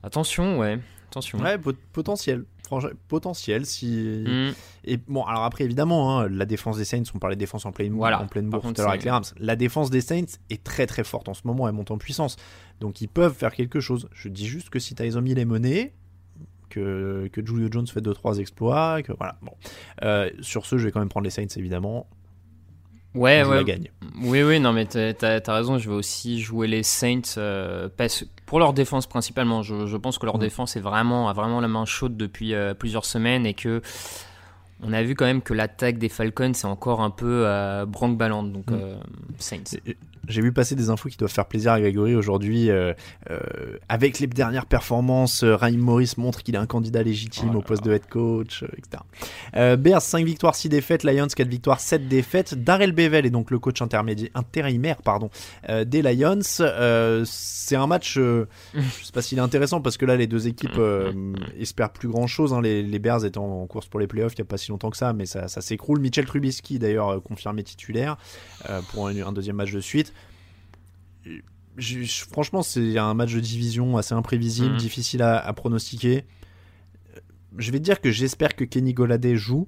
[0.03, 1.39] attention, ouais, attention.
[1.39, 2.43] Ouais, pot- potentiel.
[2.71, 3.65] Franchement, potentiel.
[3.65, 4.23] Si...
[4.25, 4.53] Hum.
[4.85, 7.73] Et bon, alors après, évidemment, hein, la défense des Saints, on parlait de défense en
[7.73, 8.21] pleine, Voilà.
[8.21, 9.25] en pleine contre, tout à l'heure avec les Rams.
[9.37, 12.37] La défense des Saints est très très forte en ce moment, elle monte en puissance.
[12.79, 14.07] Donc ils peuvent faire quelque chose.
[14.13, 15.93] Je dis juste que si Tyson Hill est mené,
[16.69, 19.35] que, que Julio Jones fait 2-3 exploits, que voilà.
[19.41, 19.51] Bon.
[20.03, 22.07] Euh, sur ce, je vais quand même prendre les Saints, évidemment.
[23.13, 23.55] Ouais, je ouais.
[23.57, 23.89] la gagne.
[24.23, 28.23] Oui, oui, non, mais t'as t'as raison, je vais aussi jouer les Saints euh, parce-
[28.51, 29.63] pour leur défense principalement.
[29.63, 30.41] Je, je pense que leur Mm.
[30.41, 33.81] défense est vraiment, a vraiment la main chaude depuis euh, plusieurs semaines et que
[34.83, 38.51] on a vu quand même que l'attaque des Falcons est encore un peu euh, branque-ballante.
[38.51, 38.73] Donc, Mm.
[38.73, 38.95] euh,
[39.37, 39.77] Saints.
[39.85, 39.95] Et-
[40.27, 42.69] J'ai vu passer des infos qui doivent faire plaisir à Grégory aujourd'hui.
[42.69, 42.93] euh,
[43.29, 43.39] euh,
[43.89, 47.59] avec les dernières performances, euh, Raheem Morris montre qu'il est un candidat légitime Oh là
[47.59, 49.77] au poste de head coach, etc.
[49.77, 51.03] Bears, 5 victoires, 6 défaites.
[51.03, 52.53] Lions, 4 victoires, 7 défaites.
[52.53, 55.29] Darrell Bevel est donc le coach intermédiaire, intérimaire pardon,
[55.67, 56.39] des Lions.
[57.25, 60.77] C'est un match, je sais pas s'il est intéressant parce que là, les deux équipes
[60.77, 62.55] euh, espèrent plus grand chose.
[62.61, 64.89] Les, les Bears étant en course pour les playoffs il n'y a pas si longtemps
[64.89, 65.99] que ça, mais ça, ça s'écroule.
[65.99, 68.17] Mitchell Trubisky, d'ailleurs, confirmé titulaire
[68.91, 70.10] pour un, un deuxième match de suite.
[72.31, 74.77] Franchement, c'est un match de division assez imprévisible, Mhm.
[74.77, 76.25] difficile à, à pronostiquer.
[77.57, 79.67] Je vais te dire que j'espère que Kenny Goladay joue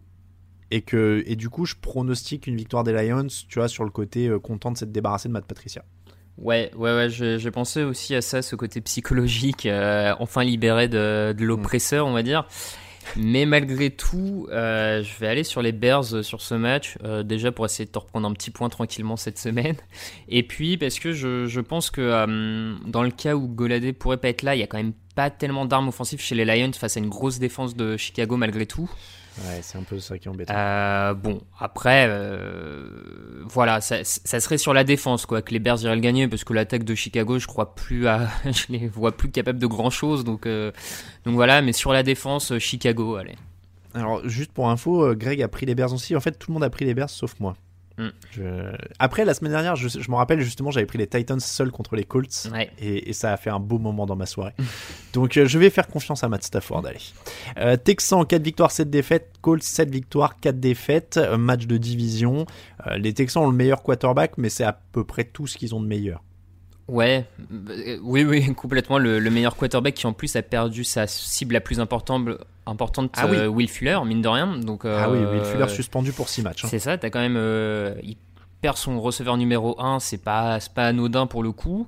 [0.71, 3.89] et que et du coup je pronostique une victoire des Lions, tu vois, sur le
[3.89, 5.83] côté euh, content de s'être débarrassé de Matt Patricia.
[6.37, 10.87] Ouais, ouais, ouais, j'ai j'ai pensé aussi à ça, ce côté psychologique, euh, enfin libéré
[10.87, 12.47] de, de l'oppresseur, on va dire.
[13.17, 17.23] Mais malgré tout, euh, je vais aller sur les Bears euh, sur ce match, euh,
[17.23, 19.75] déjà pour essayer de te reprendre un petit point tranquillement cette semaine.
[20.29, 24.41] Et puis parce que je, pense que dans le cas où Goladé pourrait pas être
[24.41, 26.99] là, il y a quand même pas tellement d'armes offensives chez les Lions face à
[26.99, 28.89] une grosse défense de Chicago malgré tout.
[29.39, 30.54] Ouais, c'est un peu ça qui est embêtant.
[30.56, 32.88] Euh, bon, après, euh,
[33.46, 36.43] voilà, ça, ça serait sur la défense, quoi, que les Bears iraient le gagner, parce
[36.43, 39.89] que l'attaque de Chicago, je crois plus à, je les vois plus capables de grand
[39.89, 40.72] chose, donc, euh,
[41.26, 43.36] donc voilà, mais sur la défense, Chicago, allez.
[43.96, 46.15] Alors, juste pour info, Greg a pris les Bears aussi.
[46.15, 47.56] En fait, tout le monde a pris les Bears sauf moi.
[47.97, 48.08] Mm.
[48.32, 51.71] Je- Après, la semaine dernière, je, je me rappelle justement, j'avais pris les Titans seuls
[51.71, 52.49] contre les Colts.
[52.51, 52.71] Ouais.
[52.79, 54.53] Et, et ça a fait un beau moment dans ma soirée.
[55.13, 56.86] Donc, euh, je vais faire confiance à Matt Stafford.
[56.88, 56.97] Allez.
[57.58, 59.32] Euh, Texans, 4 victoires, 7 défaites.
[59.41, 61.17] Colts, 7 victoires, 4 défaites.
[61.17, 62.45] Euh, match de division.
[62.97, 65.82] Les Texans ont le meilleur quarterback, mais c'est à peu près tout ce qu'ils ont
[65.82, 66.21] de meilleur.
[66.89, 67.26] Ouais,
[68.02, 68.98] oui, oui, complètement.
[68.98, 72.28] Le, le meilleur quarterback qui en plus a perdu sa cible la plus importante,
[72.65, 73.38] importante Ah oui.
[73.38, 74.58] euh, Will Fuller, mine de rien.
[74.58, 76.65] Donc, Ah oui, Will euh, Fuller suspendu pour 6 matchs.
[76.65, 76.67] hein.
[76.69, 77.38] C'est ça, t'as quand même.
[77.38, 78.17] euh, il
[78.62, 81.88] perd son receveur numéro 1, c'est pas, pas anodin pour le coup.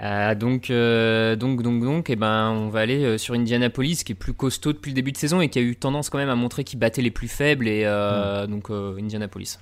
[0.00, 4.72] Donc, donc, donc, donc, eh ben, on va aller sur Indianapolis, qui est plus costaud
[4.72, 6.78] depuis le début de saison et qui a eu tendance quand même à montrer qu'il
[6.80, 7.68] battait les plus faibles.
[7.68, 8.46] Et Hmm.
[8.50, 9.58] donc, Indianapolis.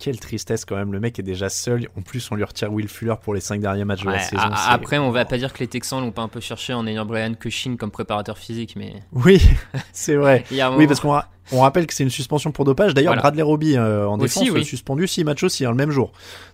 [0.00, 1.88] Quelle tristesse quand même, le mec est déjà seul.
[1.96, 4.42] En plus, on lui retire Will Fuller pour les 5 derniers matchs de la saison.
[4.68, 7.04] après, on va pas dire que les Texans l'ont pas un peu cherché en ayant
[7.04, 9.42] Brian Cushing comme préparateur physique, mais Oui,
[9.92, 10.44] c'est vrai.
[10.76, 11.20] Oui, parce qu'on
[11.52, 12.94] on rappelle que c'est une suspension pour dopage.
[12.94, 13.22] D'ailleurs, Voilà.
[13.22, 14.64] Bradley Roby euh, en Aussi, défense oui.
[14.64, 16.12] suspendu 6 matchs aussi, hein, le même jour.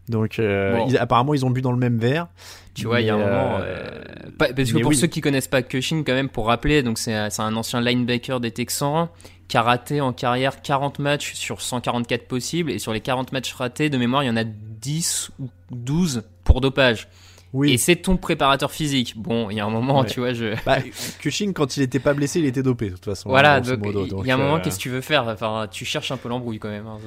[0.09, 0.87] Donc, euh, Bon.
[0.89, 2.29] ils- apparemment, ils ont bu dans le même verre.
[2.75, 3.59] Tu vois, il y a un moment.
[3.61, 3.91] euh,
[4.39, 4.97] pas- parce que pour oui.
[4.97, 7.81] ceux qui connaissent pas Cushing, quand même, pour rappeler, donc c'est un c'est un ancien
[7.81, 9.09] linebacker des Texans
[9.49, 12.71] qui a raté en carrière 40 matchs sur 144 possibles.
[12.71, 16.25] Et sur les 40 matchs ratés, de mémoire, il y en a 10 ou 12
[16.45, 17.09] pour dopage.
[17.53, 17.73] Oui.
[17.73, 19.15] Et c'est ton préparateur physique.
[19.17, 20.07] Bon, il y a un moment, Ouais.
[20.07, 20.55] tu vois, je.
[20.67, 20.79] Bah,
[21.21, 23.29] Cushing, quand il était pas blessé, il était dopé, de toute façon.
[23.31, 23.79] Voilà, donc,
[24.23, 25.27] il y a un moment, euh, qu'est-ce que tu veux faire?
[25.29, 26.87] Enfin, tu cherches un peu l'embrouille quand même.
[26.87, 26.99] hein,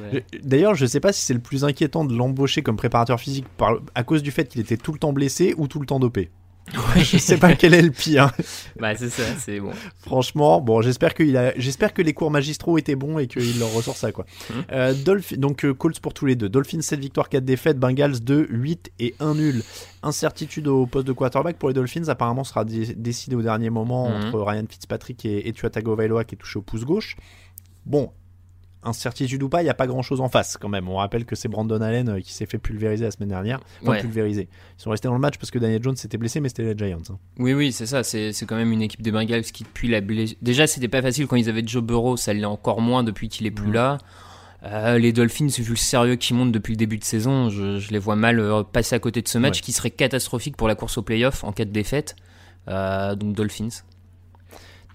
[0.41, 3.73] D'ailleurs, je sais pas si c'est le plus inquiétant de l'embaucher comme préparateur physique par,
[3.95, 6.30] à cause du fait qu'il était tout le temps blessé ou tout le temps dopé.
[6.97, 8.32] Je sais pas quel est le pire.
[8.79, 9.71] Bah, c'est ça, c'est bon.
[9.99, 13.73] Franchement, bon, j'espère qu'il a, j'espère que les cours magistraux étaient bons et qu'il leur
[13.73, 14.25] ressort ça, quoi.
[14.71, 16.47] Euh, Dolph- donc, euh, Colts pour tous les deux.
[16.47, 17.77] Dolphins 7 victoires, 4 défaites.
[17.77, 19.63] Bengals 2, 8 et 1 nul.
[20.01, 24.10] Incertitude au poste de quarterback pour les Dolphins, apparemment, sera dé- décidé au dernier moment
[24.10, 24.15] Mhm.
[24.27, 27.17] entre Ryan Fitzpatrick et, et Tua Tagovailoa qui est touché au pouce gauche.
[27.86, 28.12] Bon.
[28.81, 30.87] Incertitude ou pas, il n'y a pas grand chose en face quand même.
[30.87, 33.59] On rappelle que c'est Brandon Allen euh, qui s'est fait pulvériser la semaine dernière.
[33.81, 33.99] Enfin, Ouais.
[34.01, 34.47] pulvériser.
[34.77, 36.77] Ils sont restés dans le match parce que Daniel Jones s'était blessé, mais c'était les
[36.77, 36.97] Giants.
[37.09, 37.17] hein.
[37.39, 38.03] Oui, oui, c'est ça.
[38.03, 40.37] C'est c'est quand même une équipe des Bengals qui, depuis la blessure.
[40.41, 43.45] Déjà, c'était pas facile quand ils avaient Joe Burrow, ça l'est encore moins depuis qu'il
[43.47, 43.73] est plus Mhm.
[43.73, 43.97] là.
[44.63, 47.91] Euh, les Dolphins, vu le sérieux qui monte depuis le début de saison, je, je
[47.91, 49.61] les vois mal euh, passer à côté de ce match Ouais.
[49.61, 52.15] qui serait catastrophique pour la course au playoff en cas de défaite.
[52.67, 53.69] Euh, donc Dolphins.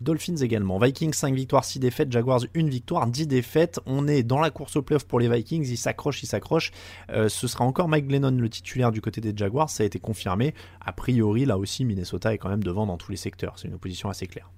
[0.04, 0.78] Dolphins également.
[0.78, 2.12] Vikings 5 victoires, 6 défaites.
[2.12, 3.80] Jaguars 1 victoire, 10 défaites.
[3.86, 5.66] On est dans la course au playoff pour les Vikings.
[5.68, 6.70] Ils s'accrochent, ils s'accrochent.
[7.10, 9.70] Euh, ce sera encore Mike Glennon le titulaire du côté des Jaguars.
[9.70, 10.54] Ça a été confirmé.
[10.80, 13.58] A priori, là aussi, Minnesota est quand même devant dans tous les secteurs.
[13.58, 14.50] C'est une opposition assez claire.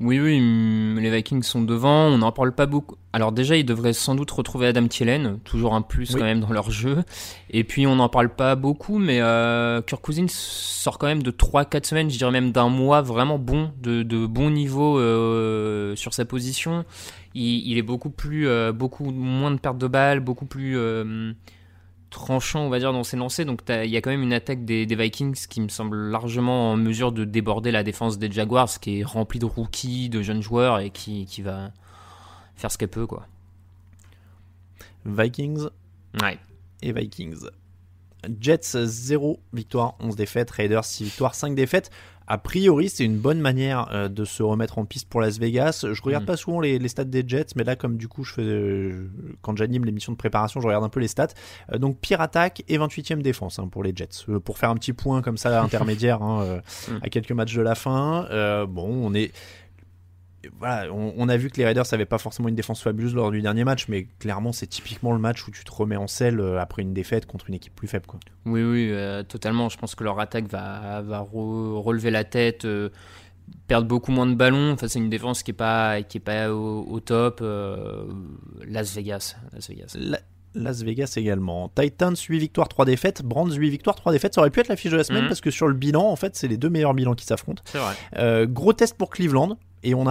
[0.00, 2.96] Oui, oui, hum, les Vikings sont devant, on n'en parle pas beaucoup.
[3.12, 6.20] Alors déjà, ils devraient sans doute retrouver Adam Thielen, toujours un plus Oui.
[6.20, 7.02] quand même dans leur jeu.
[7.50, 11.30] Et puis on n'en parle pas beaucoup, mais euh, Kirk Cousins sort quand même de
[11.32, 16.14] 3-4 semaines, je dirais même d'un mois vraiment bon, de, de bon niveau euh, sur
[16.14, 16.84] sa position.
[17.34, 21.32] Il, il est beaucoup plus, euh, beaucoup moins de pertes de balles, beaucoup plus euh,
[22.10, 23.44] tranchant, on va dire, dans ses lancers.
[23.46, 26.72] Donc il y a quand même une attaque des, des Vikings qui me semble largement
[26.72, 30.42] en mesure de déborder la défense des Jaguars, qui est remplie de rookies, de jeunes
[30.42, 31.70] joueurs et qui, qui va
[32.56, 33.26] faire ce qu'elle peut, quoi.
[35.04, 35.68] Vikings
[36.22, 36.38] Ouais.
[36.82, 37.46] et Vikings.
[38.40, 40.50] Jets 0 victoire, 11 défaites.
[40.50, 41.90] Raiders 6 victoires, 5 défaites.
[42.30, 45.86] A priori, c'est une bonne manière euh, de se remettre en piste pour Las Vegas.
[45.90, 46.26] Je regarde Mm.
[46.26, 49.10] pas souvent les, les stats des Jets, mais là, comme du coup, je fais, euh,
[49.40, 51.28] quand j'anime l'émission de préparation, je regarde un peu les stats.
[51.72, 54.08] Euh, donc, pire attaque et 28e défense hein, pour les Jets.
[54.28, 56.60] Euh, pour faire un petit point comme ça, intermédiaire, hein, euh,
[56.90, 56.98] Mm.
[57.02, 58.26] à quelques matchs de la fin.
[58.30, 59.32] Euh, bon, on est
[60.58, 63.30] voilà, on, on a vu que les Raiders n'avaient pas forcément une défense fabuleuse lors
[63.30, 66.40] du dernier match, mais clairement c'est typiquement le match où tu te remets en selle
[66.40, 68.06] euh, après une défaite contre une équipe plus faible.
[68.06, 68.20] Quoi.
[68.46, 69.68] Oui, oui, euh, totalement.
[69.68, 72.88] Je pense que leur attaque va, va re- relever la tête, euh,
[73.66, 74.72] perdre beaucoup moins de ballons.
[74.72, 77.40] Enfin, c'est une défense qui est pas, qui est pas au, au top.
[77.42, 78.04] euh,
[78.66, 79.96] Las Vegas, Las Vegas.
[79.98, 80.20] La-
[80.54, 81.68] Las Vegas également.
[81.68, 83.22] Titans 8 victoires, 3 défaites.
[83.22, 84.34] Brands 8 victoires, 3 défaites.
[84.34, 85.28] Ça aurait pu être la fiche de la semaine Mhm.
[85.28, 87.62] parce que sur le bilan, en fait, c'est les deux meilleurs bilans qui s'affrontent.
[88.16, 89.58] Euh, gros test pour Cleveland.
[89.84, 90.10] Et on a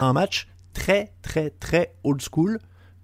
[0.00, 2.58] Un match très très très old school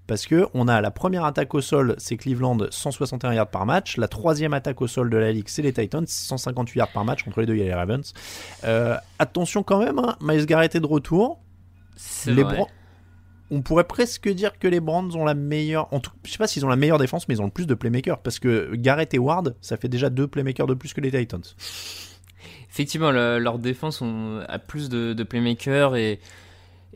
[0.06, 3.96] parce que on a la première attaque au sol, c'est Cleveland 161 yards par match.
[3.96, 7.24] La troisième attaque au sol de la ligue, c'est les Titans 158 yards par match.
[7.24, 8.12] Contre les deux, il y a les Ravens.
[8.64, 11.40] Euh, attention quand même, hein, Miles Garrett est de retour.
[12.26, 12.64] Les vrai.
[13.50, 15.92] On pourrait presque dire que les Brands ont la meilleure.
[15.92, 16.10] En tout...
[16.24, 18.18] Je sais pas s'ils ont la meilleure défense, mais ils ont le plus de playmakers
[18.18, 21.42] parce que Garrett et Ward, ça fait déjà deux playmakers de plus que les Titans.
[22.70, 24.02] Effectivement, le- leur défense
[24.48, 26.20] a plus de, de playmakers et,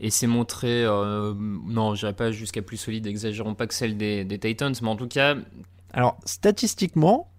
[0.01, 3.95] et c'est montré, euh, non, je dirais pas jusqu'à plus solide, exagérons pas que celle
[3.97, 5.35] des, des Titans, mais en tout cas,
[5.93, 7.29] Alors statistiquement,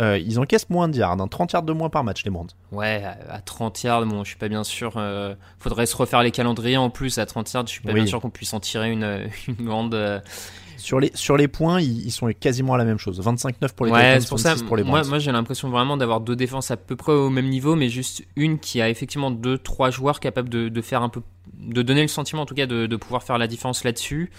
[0.00, 2.48] euh, ils encaissent moins de yards, hein, 30 yards de moins par match les Brands.
[2.72, 6.22] ouais, à, à 30 yards, bon, je suis pas bien sûr, euh, faudrait se refaire
[6.22, 8.00] les calendriers en plus, à 30 yards, je suis pas Oui.
[8.00, 10.22] bien sûr qu'on puisse en tirer une, une grande...
[10.76, 13.20] Sur les, sur les points, ils, ils sont quasiment à la même chose.
[13.20, 14.50] 25-9 pour les ouais, Titans, pour ça.
[14.50, 17.30] 26 pour les Moi, moi j'ai l'impression vraiment d'avoir deux défenses à peu près au
[17.30, 21.02] même niveau, mais juste une qui a effectivement deux, trois joueurs capables de, de faire
[21.02, 21.22] un peu,
[21.58, 24.30] de donner le sentiment en tout cas de, de pouvoir faire la différence là-dessus.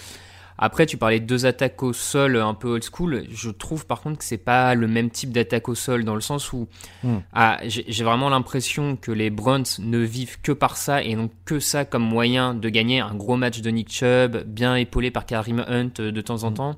[0.58, 3.26] Après, tu parlais de deux attaques au sol un peu old school.
[3.30, 6.22] Je trouve par contre que c'est pas le même type d'attaque au sol dans le
[6.22, 6.68] sens où
[7.04, 7.18] Hmm.
[7.34, 11.60] ah, j'ai vraiment l'impression que les Browns ne vivent que par ça et n'ont que
[11.60, 15.64] ça comme moyen de gagner un gros match de Nick Chubb, bien épaulé par Karim
[15.68, 16.76] Hunt euh, de temps en temps.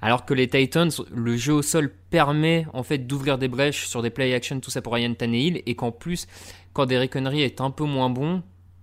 [0.00, 4.02] Alors que les Titans, le jeu au sol permet en fait d'ouvrir des brèches sur
[4.02, 6.26] des play action, tout ça pour Ryan Tannehill, et qu'en plus,
[6.72, 8.42] quand Derrick Henry est un peu moins bon,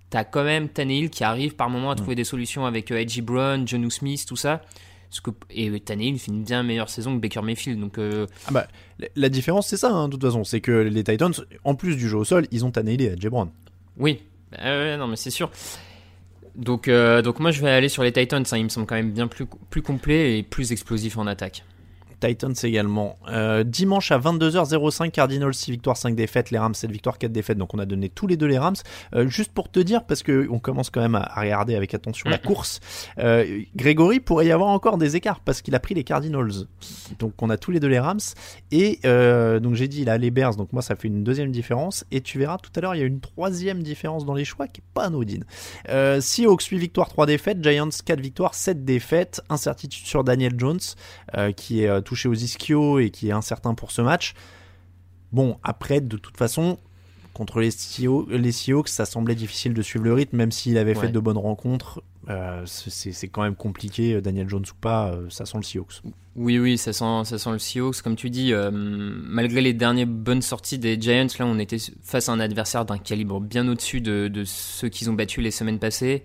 [0.10, 3.22] t'as quand même Tannehill qui arrive par moment à trouver des solutions avec euh, A.J.
[3.22, 4.62] Brown, Jonu Smith, tout ça.
[5.10, 8.52] Parce que, et Tannehill fait une bien meilleure saison que Baker Mayfield, donc euh, Ah
[8.52, 8.68] bah,
[9.16, 10.44] la- différence, c'est ça, hein, de toute façon.
[10.44, 13.28] C'est que les Titans, en plus du jeu au sol, ils ont Tannehill et AJ
[13.28, 13.50] Brown.
[13.98, 14.22] oui,
[14.60, 15.50] Euh, non mais c'est sûr.
[16.56, 18.96] Donc, euh, donc moi je vais aller sur les Titans, hein, ils me semblent quand
[18.96, 21.64] même bien plus, plus complets et plus explosifs en attaque.
[22.20, 23.18] Titans également.
[23.28, 27.58] Euh, dimanche à 22h05, Cardinals 6 victoires, 5 défaites, les Rams 7 victoires, 4 défaites.
[27.58, 28.76] Donc on a donné tous les deux les Rams.
[29.16, 32.30] Euh, juste pour te dire, parce que on commence quand même à, regarder avec attention
[32.30, 32.80] la course,
[33.20, 36.68] euh, Grégory pourrait y avoir encore des écarts parce qu'il a pris les Cardinals.
[37.20, 38.20] Donc on a tous les deux les Rams.
[38.72, 42.06] Et donc j'ai dit il a les Bears, donc moi ça fait une deuxième différence.
[42.12, 44.68] Et tu verras tout à l'heure, il y a une troisième différence dans les choix
[44.68, 45.46] qui est pas anodine.
[45.88, 50.80] Seahawks 8 victoires, 3 défaites, Giants 4 victoires, 7 défaites, incertitude sur Daniel Jones
[51.56, 54.34] qui est touché aux ischios et qui est incertain pour ce match.
[55.32, 56.80] Bon, après, de toute façon,
[57.34, 61.20] contre les Seahawks, ça semblait difficile de suivre le rythme, même s'il avait fait de
[61.20, 62.02] bonnes rencontres.
[62.30, 66.02] euh, c'est quand même compliqué, euh, Daniel Jones ou pas, euh, ça sent le Seahawks.
[66.36, 68.02] Oui, oui, ça sent, ça sent le Seahawks.
[68.02, 72.28] Comme tu dis, euh, malgré les dernières bonnes sorties des Giants, là, on était face
[72.30, 75.80] à un adversaire d'un calibre bien au-dessus de, de ceux qu'ils ont battus les semaines
[75.80, 76.24] passées.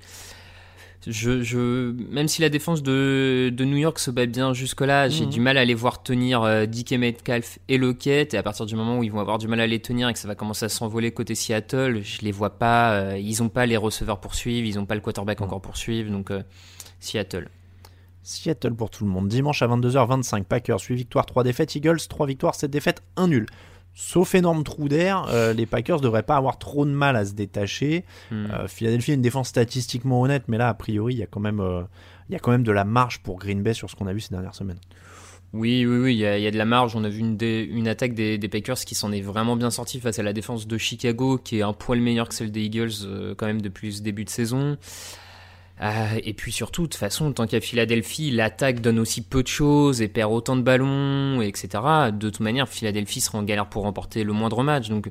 [1.07, 5.25] Je, je, même si la défense de, de New York se bat bien jusque-là, j'ai
[5.25, 5.31] Mhm.
[5.31, 8.33] du mal à les voir tenir euh, Dick et Metcalf et Lockett.
[8.35, 10.13] Et à partir du moment où ils vont avoir du mal à les tenir et
[10.13, 12.93] que ça va commencer à s'envoler côté Seattle, je les vois pas.
[12.95, 15.77] euh, ils ont pas les receveurs pour suivre, ils ont pas le quarterback encore pour
[15.77, 16.11] suivre.
[16.11, 16.43] Donc, euh,
[17.01, 17.49] Seattle.
[18.23, 19.29] Seattle pour tout le monde.
[19.29, 23.47] Dimanche à 22h25, Packers 8 victoires, 3 défaites, Eagles 3 victoires, 7 défaites, 1 nul.
[23.95, 27.33] Sauf énorme trou d'air, euh, les Packers devraient pas avoir trop de mal à se
[27.33, 28.05] détacher.
[28.33, 28.47] Hmm.
[28.53, 31.41] Euh, Philadelphie a une défense statistiquement honnête, mais là, a priori, il y a quand
[31.41, 31.83] même, euh,
[32.29, 34.13] il y a quand même de la marge pour Green Bay sur ce qu'on a
[34.13, 34.81] vu ces dernières semaines.
[35.53, 36.97] Oui, oui, oui, il y, a- il y a de la marge.
[36.97, 39.71] On a vu une, dé- une attaque des, des Packers qui s'en est vraiment bien
[39.71, 42.63] sortie face à la défense de Chicago, qui est un poil meilleure que celle des
[42.63, 44.77] Eagles euh, quand même depuis ce début de saison.
[45.83, 49.49] Euh, et puis surtout, de toute façon, tant qu'à Philadelphie, l'attaque donne aussi peu de
[49.49, 51.69] choses et perd autant de ballons, etc.
[52.13, 54.89] De toute manière, Philadelphie sera en galère pour remporter le moindre match.
[54.89, 55.11] Donc,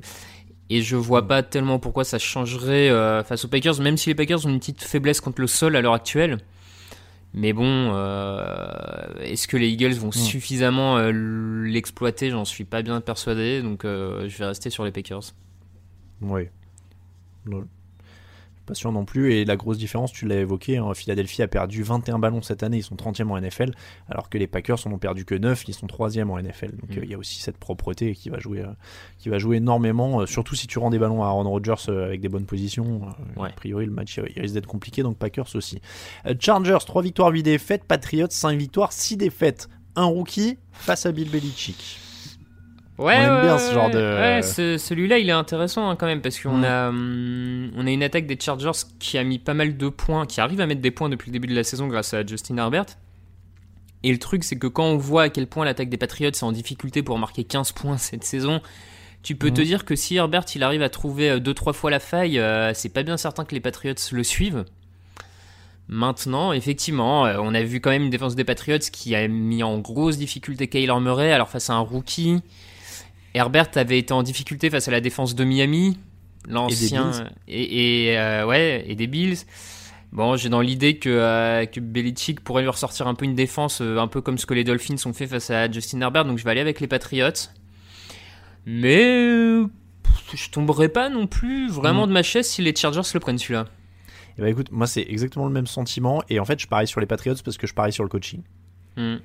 [0.70, 4.14] et je vois pas tellement pourquoi ça changerait euh, face aux Packers, même si les
[4.14, 6.38] Packers ont une petite faiblesse contre le sol à l'heure actuelle.
[7.34, 11.10] Mais bon, euh, est-ce que les Eagles vont suffisamment euh,
[11.66, 12.30] l'exploiter?
[12.30, 15.34] J'en suis pas bien persuadé, donc je vais rester sur les Packers.
[17.46, 17.64] Oui.
[18.66, 19.34] Pas sûr non plus.
[19.34, 22.78] Et la grosse différence, tu l'as évoqué, hein, Philadelphie a perdu 21 ballons cette année,
[22.78, 23.72] ils sont 30e en NFL,
[24.08, 26.70] alors que les Packers en ont perdu que 9, ils sont 3e en NFL.
[26.76, 26.98] Donc Mm.
[26.98, 28.68] euh, il y a aussi cette propreté qui va jouer, euh,
[29.18, 32.20] qui va jouer énormément, euh, surtout si tu rends des ballons à Aaron Rodgers avec
[32.22, 33.02] des bonnes positions.
[33.36, 33.50] Ouais.
[33.50, 35.80] A priori, le match il risque d'être compliqué, donc Packers aussi.
[36.40, 37.84] Chargers, 3 victoires, 8 défaites.
[37.84, 39.68] Patriots, 5 victoires, 6 défaites.
[39.96, 41.98] Un rookie face à Bill Belichick.
[42.96, 45.90] Ouais, On aime ouais, bien ouais, ce genre de- Ouais, ce- celui-là, il est intéressant
[45.90, 48.70] hein, quand même parce qu'on a, hum, on a une attaque des Chargers
[49.00, 51.32] qui a mis pas mal de points, qui arrive à mettre des points depuis le
[51.32, 52.86] début de la saison grâce à Justin Herbert.
[54.04, 56.42] Et le truc, c'est que quand on voit à quel point l'attaque des Patriots est
[56.44, 58.60] en difficulté pour marquer 15 points cette saison,
[59.24, 59.54] tu peux Mhm.
[59.54, 62.90] te dire que si Herbert il arrive à trouver 2-3 fois la faille, euh, c'est
[62.90, 64.64] pas bien certain que les Patriots le suivent.
[65.88, 69.62] Maintenant, effectivement, euh, on a vu quand même une défense des Patriots qui a mis
[69.62, 72.40] en grosse difficulté Kyler Murray, alors face à un rookie.
[73.34, 75.98] Herbert avait été en difficulté face à la défense de Miami,
[76.48, 77.10] l'ancien
[77.48, 79.38] et, et, euh, ouais et des Bills.
[80.12, 83.80] Bon, j'ai dans l'idée que euh, que Belichick pourrait lui ressortir un peu une défense,
[83.80, 86.38] euh, un peu comme ce que les Dolphins ont fait face à Justin Herbert, donc
[86.38, 87.30] je vais aller avec les Patriots.
[88.66, 89.66] Mais euh,
[90.32, 92.08] je tomberai pas non plus vraiment Mm.
[92.08, 93.66] de ma chaise si les Chargers le prennent celui-là.
[94.38, 96.22] Et bah écoute, moi c'est exactement le même sentiment.
[96.28, 98.42] Et en fait, je parie sur les Patriots parce que je parie sur le coaching.
[98.96, 99.16] Mm.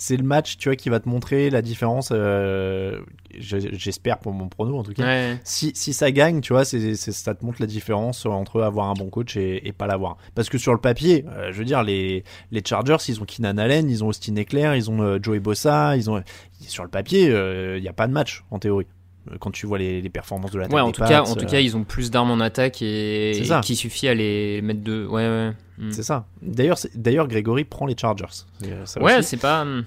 [0.00, 2.10] C'est le match, tu vois, qui va te montrer la différence.
[2.12, 3.00] euh,
[3.36, 5.02] je- J'espère pour mon prono en tout cas.
[5.04, 5.38] Ouais.
[5.44, 8.94] Si, si ça gagne, tu vois, c'est ça te montre la différence entre avoir un
[8.94, 10.16] bon coach et, et pas l'avoir.
[10.36, 12.22] Parce que sur le papier, euh, je veux dire, les,
[12.52, 15.96] les Chargers, ils ont Keenan Allen, ils ont Austin Eckler, ils ont euh, Joey Bossa,
[15.96, 16.22] ils ont.
[16.60, 17.26] Sur le papier,
[17.76, 18.86] il n'y a pas de match en théorie.
[19.30, 20.74] Euh, Quand tu vois les, les performances de l'attaque.
[20.74, 23.30] Ouais, en tout cas, en tout euh, cas, ils ont plus d'armes en attaque et,
[23.38, 23.60] et ça.
[23.60, 25.06] qui suffit à les mettre de.
[25.06, 25.52] Ouais, ouais.
[25.78, 25.90] Mm.
[25.92, 26.26] C'est ça.
[26.42, 28.24] D'ailleurs, d'ailleurs, Grégory prend les Chargers.
[28.64, 29.64] Euh, ça Ouais, c'est pas.
[29.64, 29.84] mm.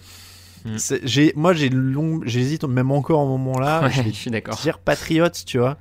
[1.03, 4.55] J'ai moi j'ai long j'hésite même encore au moment là Ouais, je suis d'accord.
[4.57, 5.75] dire Patriots tu vois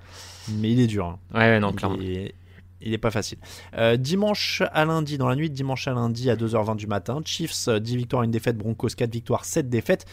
[0.54, 1.18] mais il est dur hein.
[1.34, 1.98] Ouais, ouais, non, clairement.
[2.00, 3.36] il est pas facile
[3.76, 7.68] Euh, dimanche à lundi dans la nuit dimanche à lundi à 2h20 du matin Chiefs
[7.68, 10.06] euh, 10 victoires une défaite Broncos 4 victoires 7 défaites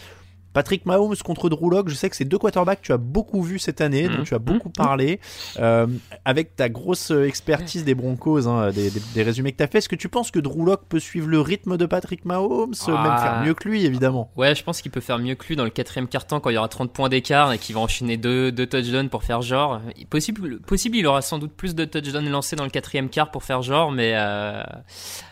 [0.57, 3.59] Patrick Mahomes contre Drew je sais que c'est deux quarterbacks que tu as beaucoup vu
[3.59, 4.23] cette année, dont Mhm.
[4.23, 5.19] tu as beaucoup parlé.
[5.59, 5.85] Euh,
[6.25, 9.77] avec ta grosse expertise des Broncos, hein, des, des- des résumés que tu as fait,
[9.77, 13.21] est-ce que tu penses que Drew peut suivre le rythme de Patrick Mahomes, même Ah.
[13.21, 14.31] faire mieux que lui évidemment?
[14.35, 16.55] Ouais, je pense qu'il peut faire mieux que lui dans le quatrième quart-temps quand il
[16.55, 19.79] y aura 30 points d'écart et qu'il va enchaîner deux, deux touchdowns pour faire genre.
[20.09, 23.43] Possible, possible, il aura sans doute plus de touchdowns lancés dans le quatrième quart pour
[23.43, 24.63] faire genre, mais euh,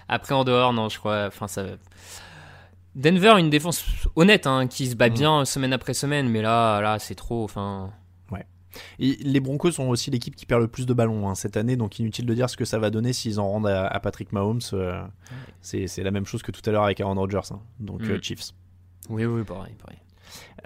[0.08, 1.26] après en dehors, non, je crois.
[1.30, 1.64] Enfin, ça.
[2.96, 3.86] Denver, une défense
[4.16, 5.14] honnête, hein, qui se bat Mm.
[5.14, 7.44] bien semaine après semaine, mais là, là, c'est trop.
[7.44, 7.92] Enfin,
[9.00, 11.78] Et les Broncos sont aussi l'équipe qui perd le plus de ballons hein, cette année,
[11.78, 14.34] donc inutile de dire ce que ça va donner s'ils en rendent à, à Patrick
[14.34, 14.60] Mahomes.
[14.74, 15.02] euh,
[15.62, 18.12] c'est c'est la même chose que tout à l'heure avec Aaron Rodgers, hein, donc Mm.
[18.12, 18.52] euh, Chiefs.
[19.10, 19.98] oui, oui, pareil, pareil.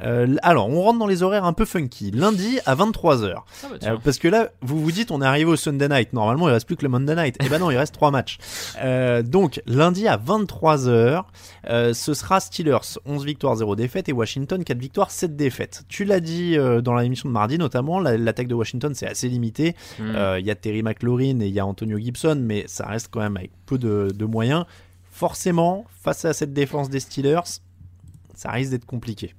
[0.01, 2.11] Euh, alors, on rentre dans les horaires un peu funky.
[2.11, 3.33] Lundi à 23h.
[3.35, 3.75] Ah bah.
[3.83, 6.13] Euh, parce que là, vous vous dites, on est arrivé au Sunday night.
[6.13, 7.35] Normalement, il reste plus que le Monday night.
[7.43, 8.37] Et ben non, il reste trois matchs.
[8.81, 11.23] Euh, donc, lundi à 23h,
[11.69, 15.83] euh, ce sera Steelers 11 victoires, 0 défaites et Washington 4 victoires, 7 défaites.
[15.89, 19.75] Tu l'as dit dans l'émission de mardi, notamment, la- l'attaque de Washington, c'est assez limité.
[19.99, 20.03] Mm.
[20.15, 23.09] Euh, Il y a Terry McLaurin et il y a Antonio Gibson, mais ça reste
[23.11, 24.63] quand même avec peu de, de moyens.
[25.11, 27.41] Forcément, face à cette défense des Steelers,
[28.33, 29.35] ça risque d'être compliqué.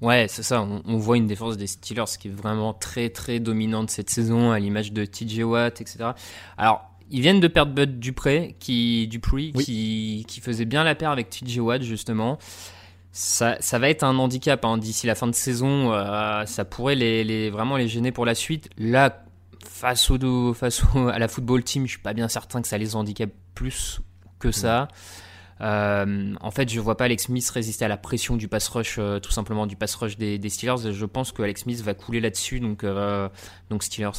[0.00, 0.62] Ouais, c'est ça.
[0.62, 4.52] On, on voit une défense des Steelers qui est vraiment très très dominante cette saison,
[4.52, 6.10] à l'image de TJ Watt, etc.
[6.56, 9.64] Alors, ils viennent de perdre Bud Dupré, qui, Dupree, Oui.
[9.64, 12.38] qui, qui faisait bien la paire avec TJ Watt, justement.
[13.10, 14.78] Ça, ça va être un handicap hein.
[14.78, 15.92] d'ici la fin de saison.
[15.92, 18.68] euh, ça pourrait les, les- vraiment les gêner pour la suite.
[18.78, 19.24] Là,
[19.66, 22.78] face, au, face au- à la football team, je suis pas bien certain que ça
[22.78, 24.00] les handicape plus
[24.38, 24.86] que ça.
[25.60, 28.96] Euh, en fait, je vois pas Alex Smith résister à la pression du pass rush,
[28.98, 30.92] euh, tout simplement du pass rush des, des Steelers.
[30.92, 33.28] Je pense que Alex Smith va couler là-dessus, donc, euh,
[33.70, 34.10] donc Steelers.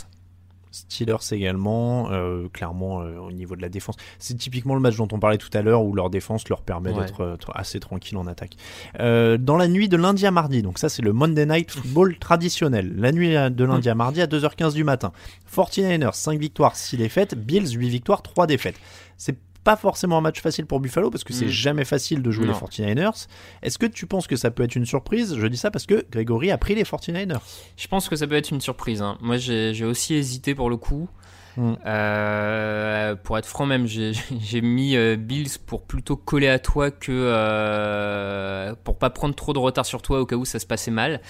[0.72, 2.12] Steelers également,
[2.54, 3.96] clairement au niveau de la défense.
[4.20, 6.92] C'est typiquement le match dont on parlait tout à l'heure où leur défense leur permet
[6.92, 7.06] Ouais.
[7.06, 8.52] d'être tr- assez tranquille en attaque.
[9.00, 12.94] Dans la nuit de lundi à mardi, donc ça c'est le Monday Night Football traditionnel.
[12.98, 15.12] La nuit de lundi à mardi à 2h15 du matin.
[15.52, 17.34] 49ers 5 victoires, 6 défaites.
[17.34, 18.80] Bills 8 victoires, 3 défaites.
[19.18, 21.50] C'est pas forcément un match facile pour Buffalo parce que c'est Mm.
[21.50, 22.54] jamais facile de jouer Non.
[22.54, 23.28] les 49ers.
[23.62, 25.36] Est-ce que tu penses que ça peut être une surprise?
[25.38, 27.40] Je dis ça parce que Grégory a pris les 49ers.
[27.78, 29.02] Je pense que ça peut être une surprise.
[29.02, 29.18] hein.
[29.22, 31.10] Moi, j'ai aussi hésité pour le coup.
[31.58, 31.74] Mm.
[31.86, 36.90] Euh, pour être franc même, j'ai j'ai mis euh, Bills pour plutôt coller à toi
[36.92, 40.66] que euh, pour pas prendre trop de retard sur toi au cas où ça se
[40.66, 41.22] passait mal.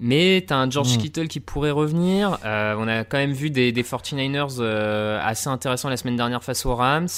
[0.00, 0.98] Mais t'as un George Mm.
[0.98, 2.38] Kittle qui pourrait revenir.
[2.44, 6.44] Euh, on a quand même vu des, des 49ers euh, assez intéressants la semaine dernière
[6.44, 7.08] face aux Rams.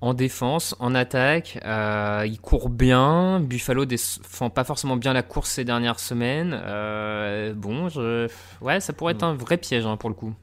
[0.00, 3.40] En défense, en attaque, euh, il court bien.
[3.40, 6.52] Buffalo défend pas forcément bien la course ces dernières semaines.
[7.56, 8.28] Bon, je...
[8.60, 10.34] ouais, ça pourrait être un vrai piège hein, pour le coup.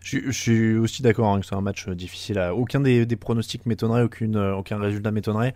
[0.00, 2.38] Je, je suis aussi d'accord hein, que c'est un match difficile.
[2.38, 2.54] À...
[2.54, 5.54] Aucun des, des pronostics m'étonnerait, aucun résultat m'étonnerait.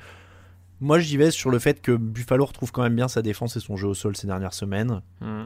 [0.80, 3.60] Moi, j'y vais sur le fait que Buffalo retrouve quand même bien sa défense et
[3.60, 5.00] son jeu au sol ces dernières semaines.
[5.20, 5.24] Mm.
[5.24, 5.44] Euh,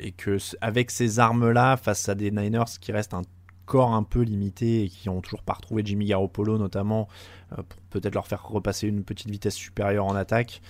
[0.00, 3.22] et que avec ces armes-là, face à des Niners qui restent un
[3.66, 7.08] corps un peu limité et qui ont toujours pas retrouvé Jimmy Garoppolo notamment,
[7.52, 10.62] euh, pour peut-être leur faire repasser une petite vitesse supérieure en attaque.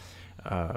[0.51, 0.69] euh,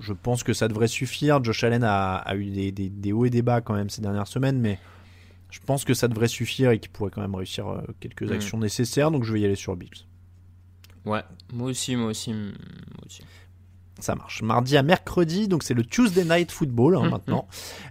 [0.00, 1.42] je pense que ça devrait suffire.
[1.42, 4.02] Josh Allen a, a eu des, des- des hauts et des bas quand même ces
[4.02, 4.78] dernières semaines, mais
[5.50, 8.32] je pense que ça devrait suffire et qu'il pourrait quand même réussir quelques Mm.
[8.32, 9.10] actions nécessaires.
[9.10, 10.04] Donc je vais y aller sur Bills.
[11.04, 12.52] Ouais, moi aussi, moi aussi, moi
[13.06, 13.22] aussi.
[14.00, 14.42] Ça marche.
[14.42, 17.10] Mardi à mercredi, donc c'est le Tuesday Night Football hein, Mhm.
[17.10, 17.46] maintenant.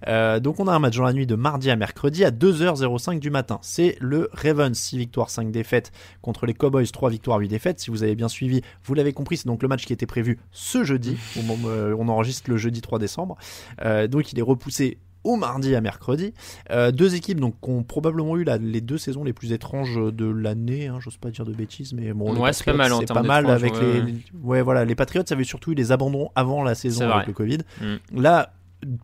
[0.09, 3.19] Euh, donc on a un match dans la nuit de mardi à mercredi à 2h05
[3.21, 3.57] du matin.
[3.61, 7.79] C'est le Ravens 6 victoires 5 défaites contre les Cowboys 3 victoires 8 défaites.
[7.79, 10.39] Si vous avez bien suivi, vous l'avez compris, c'est donc le match qui était prévu
[10.51, 11.17] ce jeudi.
[11.37, 13.37] Euh, on enregistre le jeudi 3 décembre.
[13.81, 16.33] Euh, donc il est repoussé au mardi à mercredi.
[16.71, 19.95] Euh, deux équipes donc qui ont probablement eu la- les deux saisons les plus étranges
[19.95, 20.87] de l'année.
[20.87, 22.35] Hein, J'ose pas dire de bêtises, mais bon.
[22.39, 24.05] Ouais, c'est pas mal en termes pas mal avec ouais, les, ouais.
[24.05, 27.33] les- ouais voilà les Patriots avaient surtout eu des abandons avant la saison avec le
[27.33, 27.59] Covid.
[27.81, 28.21] Mm.
[28.21, 28.53] Là,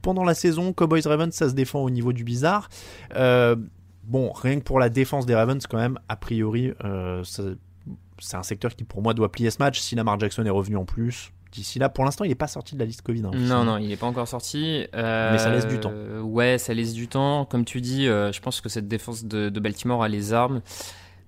[0.02, 2.68] pendant la saison, Cowboys Ravens, ça se défend au niveau du bizarre.
[3.16, 3.56] Euh,
[4.04, 7.24] bon, rien que pour la défense des Ravens, quand même, a priori, euh,
[8.20, 9.80] c'est un secteur qui pour moi doit plier ce match.
[9.80, 12.76] Si Lamar Jackson est revenu en plus, d'ici là, pour l'instant, il n'est pas sorti
[12.76, 13.24] de la liste Covid.
[13.26, 14.86] hein, Non, non, il n'est pas encore sorti.
[14.96, 15.92] Euh, Mais ça laisse du temps.
[16.24, 17.46] Ouais, ça laisse du temps.
[17.46, 20.62] Comme tu dis, euh, je pense que cette défense de, de Baltimore a les armes,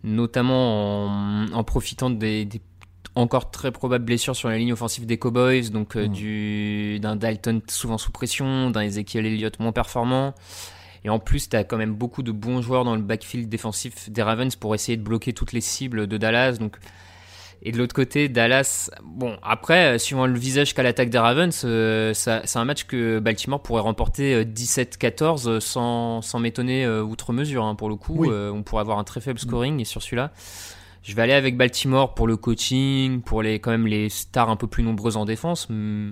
[0.04, 2.62] notamment en, en profitant des, des
[3.16, 6.12] encore très probables blessures sur la ligne offensive des Cowboys, donc euh, Mm.
[6.14, 10.34] du d'un Dalton souvent sous pression, d'un Ezekiel Elliott moins performant.
[11.04, 14.10] Et en plus, tu as quand même beaucoup de bons joueurs dans le backfield défensif
[14.10, 16.54] des Ravens pour essayer de bloquer toutes les cibles de Dallas.
[16.60, 16.78] Donc,
[17.64, 21.62] et de l'autre côté, Dallas, bon, après, euh, suivant le visage qu'a l'attaque des Ravens,
[21.64, 27.04] euh, c'est un match que Baltimore pourrait remporter euh, 17-14 euh, sans, sans m'étonner euh,
[27.04, 27.64] outre mesure.
[27.66, 28.30] hein, pour le coup, Oui.
[28.32, 30.32] Euh, on pourrait avoir un très faible scoring et sur celui-là.
[31.04, 34.56] Je vais aller avec Baltimore pour le coaching, pour les, quand même les stars un
[34.56, 35.68] peu plus nombreuses en défense.
[35.70, 36.12] Hmm.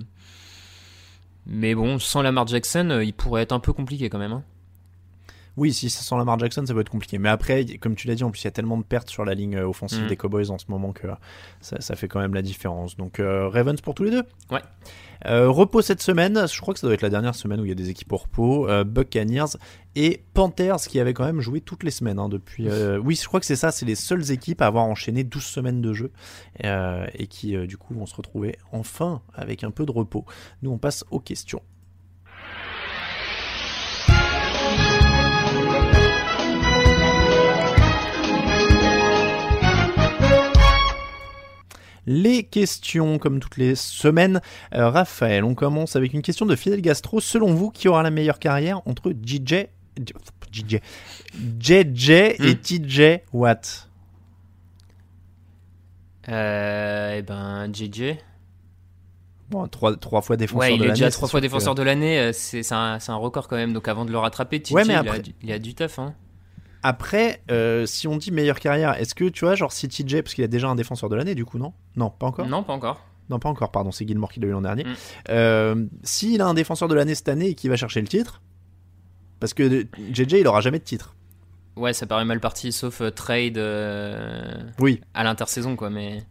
[1.46, 4.32] Mais bon, sans Lamar Jackson, il pourrait être un peu compliqué quand même.
[4.32, 4.42] hein.
[5.56, 7.18] Oui, si ça sent Lamar Jackson, ça peut être compliqué.
[7.18, 9.24] Mais après, comme tu l'as dit, en plus, il y a tellement de pertes sur
[9.24, 10.08] la ligne euh, offensive Mm.
[10.08, 11.06] des Cowboys en ce moment que
[11.60, 12.96] ça, ça fait quand même la différence.
[12.96, 14.60] Donc, euh, Ravens pour tous les deux Ouais.
[15.26, 17.68] Euh, repos cette semaine, je crois que ça doit être la dernière semaine où il
[17.68, 18.66] y a des équipes au repos.
[18.70, 19.58] Euh, Buccaneers
[19.94, 22.68] et Panthers qui avaient quand même joué toutes les semaines hein, depuis.
[22.70, 25.42] euh, oui, je crois que c'est ça, c'est les seules équipes à avoir enchaîné 12
[25.44, 26.10] semaines de jeu
[26.64, 30.24] euh, et qui euh, du coup vont se retrouver enfin avec un peu de repos.
[30.62, 31.60] Nous, on passe aux questions.
[42.12, 44.40] Les questions, comme toutes les semaines.
[44.74, 47.20] Euh, Raphaël, on commence avec une question de Fidel Gastro.
[47.20, 49.68] Selon vous, qui aura la meilleure carrière entre JJ,
[50.52, 50.80] JJ,
[51.60, 52.54] JJ et Hmm.
[52.56, 53.88] TJ Watt?
[56.28, 58.16] Euh, et ben, JJ.
[59.50, 60.98] Bon, trois, trois fois défenseur Ouais, il de est l'année.
[60.98, 62.18] déjà trois fois que- défenseur de l'année.
[62.18, 63.72] euh, C'est un, record quand même.
[63.72, 65.74] Donc avant de le rattraper, TJ, Ouais, mais il, après- a du, il a du
[65.74, 65.98] taf.
[65.98, 66.14] Hein.
[66.82, 70.34] Après, euh, si on dit meilleure carrière, est-ce que tu vois, genre si TJ, parce
[70.34, 71.72] qu'il a déjà un défenseur de l'année, du coup, non?
[71.96, 72.46] Non, pas encore?
[72.46, 73.04] Non, pas encore.
[73.28, 74.84] Non, pas encore, pardon, c'est Gilmore qui l'a eu l'an dernier.
[74.84, 74.94] Mm.
[75.28, 78.40] Euh, S'il a un défenseur de l'année cette année et qu'il va chercher le titre,
[79.38, 81.14] parce que JJ, il aura jamais de titre.
[81.76, 85.00] Ouais, ça paraît mal parti, sauf euh, trade euh, Oui.
[85.14, 85.88] à l'intersaison, quoi.
[85.90, 86.24] Mais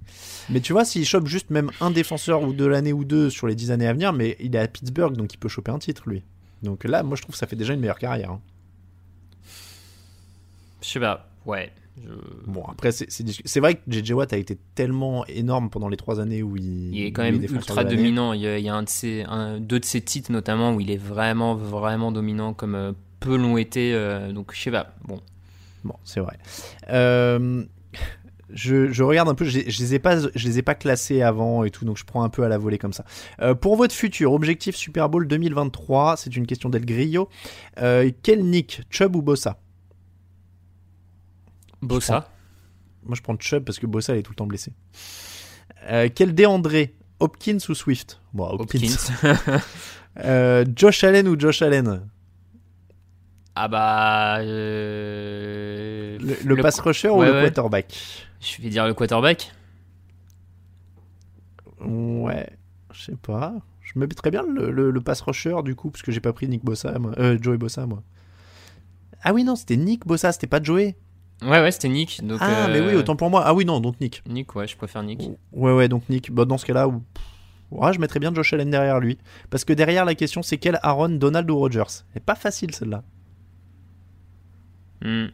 [0.50, 3.47] Mais tu vois, s'il chope juste même un défenseur ou de l'année ou deux sur
[3.47, 5.80] les dix années à venir, mais il est à Pittsburgh, donc il peut choper un
[5.80, 6.24] titre, lui.
[6.64, 8.32] Donc là, moi, je trouve que ça fait déjà une meilleure carrière.
[8.32, 8.41] hein.
[10.82, 11.30] Je sais pas.
[11.46, 11.72] Ouais.
[12.02, 12.10] je-
[12.52, 16.42] Bon, après, c'est vrai que JJ Watt a été tellement énorme pendant les trois années
[16.44, 18.34] où il, Il est quand même ultra dominant.
[18.34, 20.74] Il y a, il y a un de ses, un- deux de ses titres notamment
[20.74, 23.94] où il est vraiment, vraiment dominant, comme euh, peu l'ont été.
[23.94, 24.94] euh, donc je sais pas.
[25.08, 25.20] Bon.
[25.84, 26.38] Bon, c'est vrai.
[26.90, 27.64] Euh,
[28.52, 31.22] je, je regarde un peu, je, je les ai pas, je les ai pas classés
[31.22, 33.06] avant et tout, donc je prends un peu à la volée comme ça.
[33.42, 37.30] Euh, pour votre futur objectif Super Bowl 2023, c'est une question d'El Grillo.
[37.78, 39.60] Quel Nick, Chubb ou Bossa
[41.82, 42.30] Bossa.
[43.04, 44.74] Moi, je prends Chubb parce que Bossa il est tout le temps blessé.
[45.90, 46.88] Euh, quel DeAndre,
[47.20, 48.20] Hopkins ou Swift?
[48.34, 48.80] Bon, Hopkins.
[49.24, 49.60] Hopkins.
[50.18, 52.02] Euh, Josh Allen ou Josh Allen?
[53.56, 54.40] Ah bah.
[54.40, 57.96] euh, Le, le le- pass rusher ou ouais, le quarterback?
[58.42, 59.54] Je vais dire le quarterback.
[61.80, 62.50] Ouais,
[62.92, 63.54] je sais pas.
[63.82, 66.34] Je me très bien le, le, le pass rusher du coup, parce que j'ai pas
[66.34, 67.14] pris Nick Bossa, moi.
[67.18, 68.04] Euh, Joey Bossa, moi.
[69.22, 70.96] Ah oui, non, c'était Nick Bossa, c'était pas Joey.
[71.42, 72.26] Ouais, ouais, c'était Nick.
[72.26, 73.44] Donc, ah, mais oui, euh, autant pour moi.
[73.46, 74.22] Ah oui, non, donc Nick.
[74.28, 75.22] Nick, ouais, je préfère Nick.
[75.54, 76.32] Ouais, ouais, donc Nick.
[76.32, 79.18] Bah, dans ce cas-là, ouais, je mettrais bien Josh Allen derrière lui.
[79.50, 83.04] Parce que derrière, la question, c'est quel Aaron, Donald ou Rogers C'est pas facile celle-là.
[85.02, 85.28] Hmm.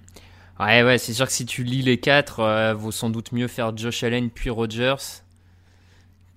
[0.60, 3.48] Ouais, ouais, c'est sûr que si tu lis les quatre, euh, vaut sans doute mieux
[3.48, 5.24] faire Josh Allen puis Rogers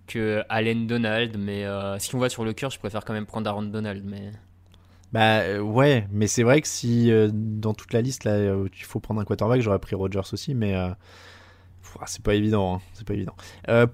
[0.06, 1.36] que Allen Donald.
[1.38, 4.02] Mais euh, si on va sur le cœur, je préfère quand même prendre Aaron Donald.
[4.04, 4.32] Mais
[5.12, 8.68] Bah euh, ouais, mais c'est vrai que si euh, dans toute la liste là, euh,
[8.78, 10.96] il faut prendre un quarterback, j'aurais pris Rogers aussi, mais ah,
[12.06, 13.34] c'est pas évident, hein, c'est pas évident.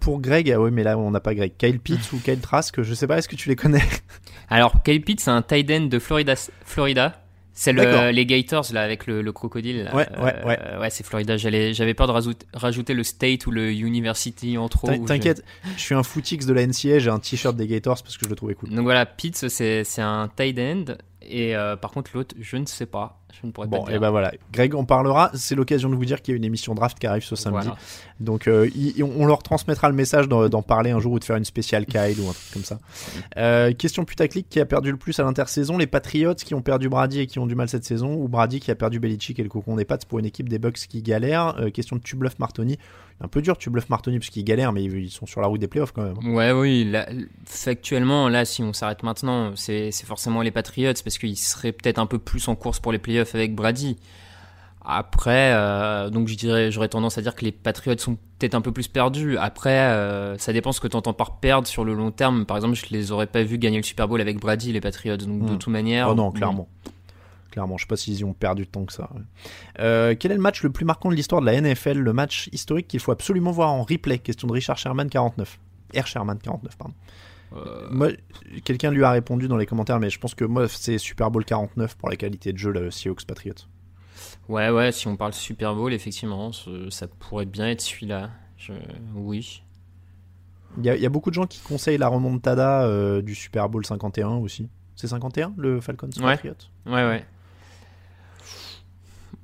[0.00, 1.52] Pour Greg, ah ouais, mais là on n'a pas Greg.
[1.56, 3.84] Kyle Pitts ou Kyle Trask, je sais pas, est-ce que tu les connais?
[4.48, 6.34] Alors, Kyle Pitts, c'est un tight end de Florida.
[6.64, 7.23] Florida.
[7.56, 9.84] C'est le- les Gators là avec le, le crocodile.
[9.84, 9.94] là.
[9.94, 10.58] Ouais, ouais, ouais.
[10.60, 11.36] Euh, ouais, c'est Florida.
[11.36, 14.88] J'allais, j'avais peur de rajout- rajouter le state ou le university en trop.
[14.92, 15.44] Je- T'inquiète,
[15.76, 18.30] je suis un footix de la NCA, j'ai un t-shirt des Gators parce que je
[18.30, 18.70] le trouvais cool.
[18.70, 20.84] Donc voilà, Pitts, c'est, c'est un tight end.
[21.22, 23.20] Et euh, par contre, l'autre, je ne sais pas.
[23.40, 24.00] Je ne pourrais Bon, pas et dire.
[24.00, 24.32] ben voilà.
[24.52, 25.30] Greg en parlera.
[25.34, 27.66] C'est l'occasion de vous dire qu'il y a une émission draft qui arrive ce samedi.
[27.66, 27.78] Voilà.
[28.20, 31.36] Donc, euh, il- on leur transmettra le message d'en parler un jour ou de faire
[31.36, 32.78] une spéciale Kyle ou un truc comme ça.
[33.36, 36.88] Euh, question putaclic qui a perdu le plus à l'intersaison Les Patriots qui ont perdu
[36.88, 39.42] Brady et qui ont du mal cette saison ou Brady qui a perdu Belichick et
[39.42, 42.38] le cocon des pattes pour une équipe des Bucks qui galère Euh, Question de Tubluff
[42.38, 42.78] Martoni.
[43.20, 45.68] Un peu dur Tubluff Martoni parce qu'ils galèrent, mais ils sont sur la route des
[45.68, 46.34] playoffs quand même.
[46.34, 46.84] Ouais, oui.
[46.84, 47.06] Là,
[47.46, 52.06] factuellement, là, si on s'arrête maintenant, c'est forcément les Patriots parce qu'ils seraient peut-être un
[52.06, 53.96] peu plus en course pour les playoffs avec Brady.
[54.86, 58.60] Après, euh, donc je dirais, j'aurais tendance à dire que les Patriots sont peut-être un
[58.60, 59.38] peu plus perdus.
[59.38, 62.44] Après, euh, ça dépend ce que tu entends par perdre sur le long terme.
[62.44, 65.16] Par exemple, je les aurais pas vus gagner le Super Bowl avec Brady, les Patriots.
[65.16, 65.58] Donc de Hmm.
[65.58, 66.10] toute manière.
[66.10, 66.68] Oh non, clairement.
[67.50, 69.08] Clairement, je sais pas s'ils y ont perdu temps que ça.
[69.78, 72.50] Euh, quel est le match le plus marquant de l'histoire de la NFL Le match
[72.52, 74.18] historique qu'il faut absolument voir en replay?
[74.18, 75.58] Question de Richard Sherman 49.
[75.96, 76.06] R.
[76.06, 76.94] Sherman 49, pardon.
[77.52, 78.08] Euh, Moi,
[78.64, 81.44] quelqu'un lui a répondu dans les commentaires, mais je pense que moi, c'est Super Bowl
[81.44, 83.54] 49 pour la qualité de jeu, le Seahawks Patriots.
[84.48, 86.50] Ouais, ouais, si on parle Super Bowl, effectivement,
[86.90, 88.30] ça pourrait bien être celui-là.
[88.56, 88.72] Je...
[89.14, 89.62] Oui.
[90.78, 93.34] Il y, a, il y a beaucoup de gens qui conseillent la remontada euh, du
[93.36, 94.68] Super Bowl 51 aussi.
[94.96, 96.32] C'est 51 le Falcons Ouais.
[96.34, 96.54] Patriots?
[96.86, 97.24] Ouais, ouais.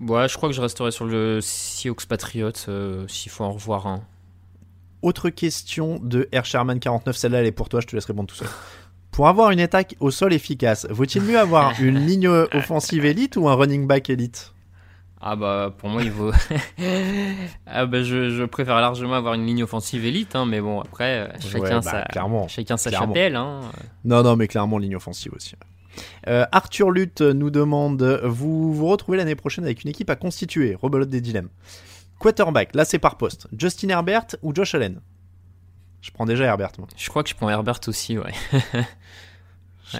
[0.00, 3.86] Ouais, je crois que je resterai sur le Seahawks Patriots euh, s'il faut en revoir
[3.86, 4.02] un.
[5.02, 6.44] Autre question de R.
[6.44, 8.48] Sherman 49, celle-là elle est pour toi, je te laisse répondre tout seul.
[9.10, 13.48] Pour avoir une attaque au sol efficace, vaut-il mieux avoir une ligne offensive élite ou
[13.48, 14.52] un running back élite?
[15.22, 16.32] Ah bah pour moi il vaut.
[17.66, 21.18] ah bah je, je préfère largement avoir une ligne offensive élite, hein, mais bon après
[21.18, 23.08] euh, chacun Ouais, bah, sa clairement, chacun sa clairement.
[23.14, 23.36] chapelle.
[23.36, 23.60] Hein.
[24.04, 25.56] Non, non, mais clairement ligne offensive aussi.
[26.26, 30.74] Euh, Arthur Lutte nous demande Vous vous retrouvez l'année prochaine avec une équipe à constituer?
[30.80, 31.48] Rebelote des dilemmes.
[32.20, 33.48] Quarterback, là c'est par poste.
[33.58, 35.00] Justin Herbert ou Josh Allen?
[36.02, 36.86] Je prends déjà Herbert, moi.
[36.96, 38.32] Je crois que je prends Herbert aussi, ouais.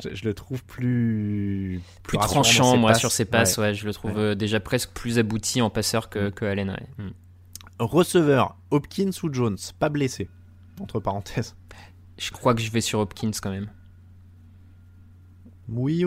[0.05, 1.81] Je, je le trouve plus.
[2.05, 3.01] Plus tranchant moi passes.
[3.01, 3.65] sur ses passes, Ouais.
[3.71, 6.71] ouais, je le trouve euh, déjà presque plus abouti en passeur que, que Allen.
[6.71, 7.05] Ouais.
[7.05, 7.11] Mm.
[7.81, 9.59] Receveur, Hopkins ou Jones?
[9.81, 10.31] Pas blessé.
[10.81, 11.57] Entre parenthèses.
[12.19, 13.69] Je crois que je vais sur Hopkins quand même.
[15.69, 16.05] Oui,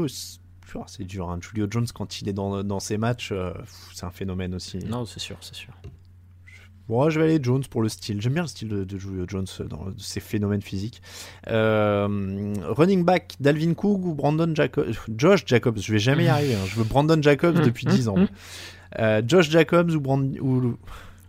[0.87, 1.29] c'est dur.
[1.29, 1.39] hein.
[1.41, 3.53] Julio Jones, quand il est dans, dans ses matchs, euh,
[3.93, 4.77] c'est un phénomène aussi.
[4.79, 5.73] Non, c'est sûr, c'est sûr.
[6.89, 8.21] Bon, je vais aller Jones pour le style.
[8.21, 11.01] J'aime bien le style de, de Julio Jones dans ses phénomènes physiques.
[11.47, 14.91] Euh, running back, Dalvin Cook ou Brandon Jacobs?
[15.17, 16.55] Josh Jacobs, je vais jamais y arriver.
[16.55, 16.65] hein.
[16.67, 18.15] Je veux Brandon Jacobs depuis 10 ans.
[18.99, 20.37] Euh, Josh Jacobs ou, Brand...
[20.41, 20.75] ou...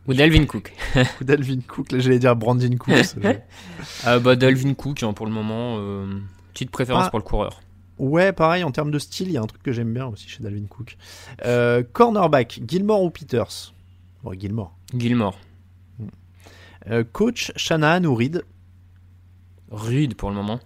[0.06, 0.72] Ou Dalvin Cook.
[1.20, 3.14] ou Dalvin Cook, là j'allais dire Brandon Cooks.
[4.06, 6.06] Euh, bah, Dalvin Cook, hein, pour le moment, euh,
[6.52, 7.10] petite préférence Ah.
[7.10, 7.60] pour le coureur.
[7.98, 10.28] ouais, pareil, en termes de style, il y a un truc que j'aime bien aussi
[10.28, 10.96] chez Dalvin Cook.
[11.46, 13.72] Euh, cornerback, Gilmore ou Peters?
[14.22, 14.76] Bon, Gilmore.
[14.96, 15.38] Gilmore.
[16.90, 18.44] Euh, coach, Shanahan ou Reed?
[19.70, 20.60] Rude pour le moment.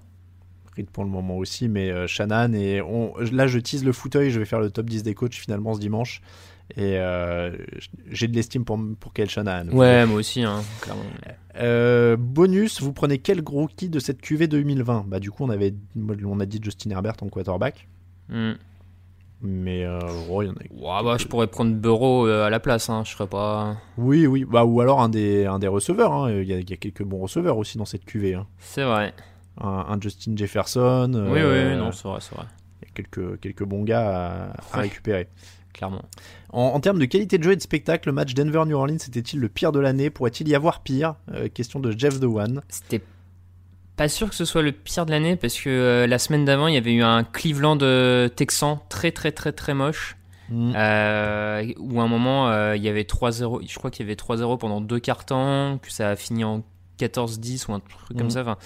[0.76, 4.30] Reed pour le moment aussi, mais euh, Shanahan et on, là je tease le fauteuil,
[4.30, 6.20] je vais faire le top 10 des coachs finalement ce dimanche
[6.76, 7.56] et euh,
[8.10, 9.68] j'ai de l'estime pour, pour Kyle Shanahan.
[9.68, 11.02] Ouais, moi aussi, hein, clairement.
[11.56, 15.50] Euh, bonus, vous prenez quel gros qui de cette QV 2020 Bah du coup on
[15.50, 15.74] avait
[16.24, 17.88] on a dit Justin Herbert en quarterback,
[18.28, 18.52] Mm.
[19.42, 19.98] Mais euh,
[20.30, 22.90] oh, il y en a- Ouais, bah, je pourrais prendre Burrow euh, à la place,
[22.90, 23.76] hein, je serais pas.
[23.96, 26.12] oui oui bah ou alors un des un des receveurs.
[26.12, 26.30] hein.
[26.30, 28.34] Il y, a, il y a quelques bons receveurs aussi dans cette QV.
[28.34, 28.46] hein.
[28.58, 29.14] C'est vrai.
[29.60, 31.10] Un, un Justin Jefferson.
[31.30, 32.44] Oui, euh, oui, non, c'est vrai, c'est vrai.
[32.82, 35.28] Il y a quelques quelques bons gars à, récupérer.
[35.72, 36.02] Clairement.
[36.52, 39.38] En, en termes de qualité de jeu et de spectacle, le match Denver-New Orleans était-il
[39.38, 40.10] le pire de l'année?
[40.10, 41.14] Pourrait-il y avoir pire?
[41.32, 42.62] Euh, Question de Jeff The One.
[42.68, 43.00] C'était
[43.98, 46.66] pas sûr que ce soit le pire de l'année parce que euh, la semaine d'avant,
[46.68, 50.16] il y avait eu un Cleveland euh, Texan très très très très moche.
[50.50, 50.72] Mm.
[50.76, 53.60] Euh, où à un moment, euh, il y avait 3-0.
[53.68, 56.62] Je crois qu'il y avait 3-0 pendant deux quarts temps, que ça a fini en
[56.98, 58.30] 14-10 ou un truc comme Mhm.
[58.30, 58.40] ça.
[58.40, 58.56] enfin.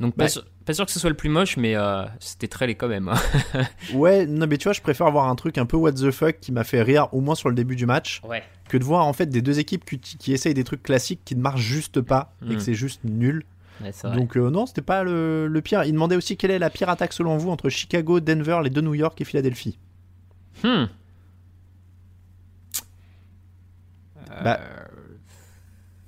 [0.00, 0.28] Donc, pas, Bah.
[0.28, 2.88] sûr, pas sûr que ce soit le plus moche, mais euh, c'était très laid quand
[2.88, 3.08] même.
[3.08, 3.14] hein.
[3.94, 6.38] Ouais, non mais tu vois, je préfère voir un truc un peu what the fuck
[6.40, 8.42] qui m'a fait rire au moins sur le début du match Ouais.
[8.68, 11.34] que de voir en fait des deux équipes qui, qui essayent des trucs classiques qui
[11.36, 12.56] ne marchent juste pas et Mm.
[12.56, 13.44] que c'est juste nul.
[13.82, 13.92] Ouais.
[14.16, 15.84] Donc euh, non, c'était pas le, le pire.
[15.84, 18.80] Il demandait aussi quelle est la pire attaque selon vous entre Chicago, Denver, les deux
[18.80, 19.78] New York et Philadelphie.
[20.64, 20.86] Hmm.
[24.44, 24.60] Bah,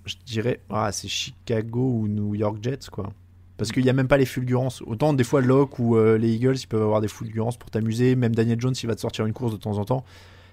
[0.04, 3.12] je dirais, ah, c'est Chicago ou New York Jets, quoi.
[3.56, 4.82] Parce qu'il n'y a même pas les fulgurances.
[4.82, 8.16] Autant des fois Locke ou euh, les Eagles, ils peuvent avoir des fulgurances pour t'amuser.
[8.16, 10.04] Même Daniel Jones, il va te sortir une course de temps en temps.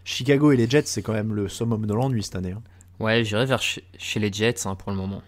[0.04, 2.52] Chicago et les Jets, c'est quand même le summum de l'ennui cette année.
[2.52, 2.62] hein.
[3.00, 5.22] Ouais, j'irai vers chez, chez les Jets hein, pour le moment.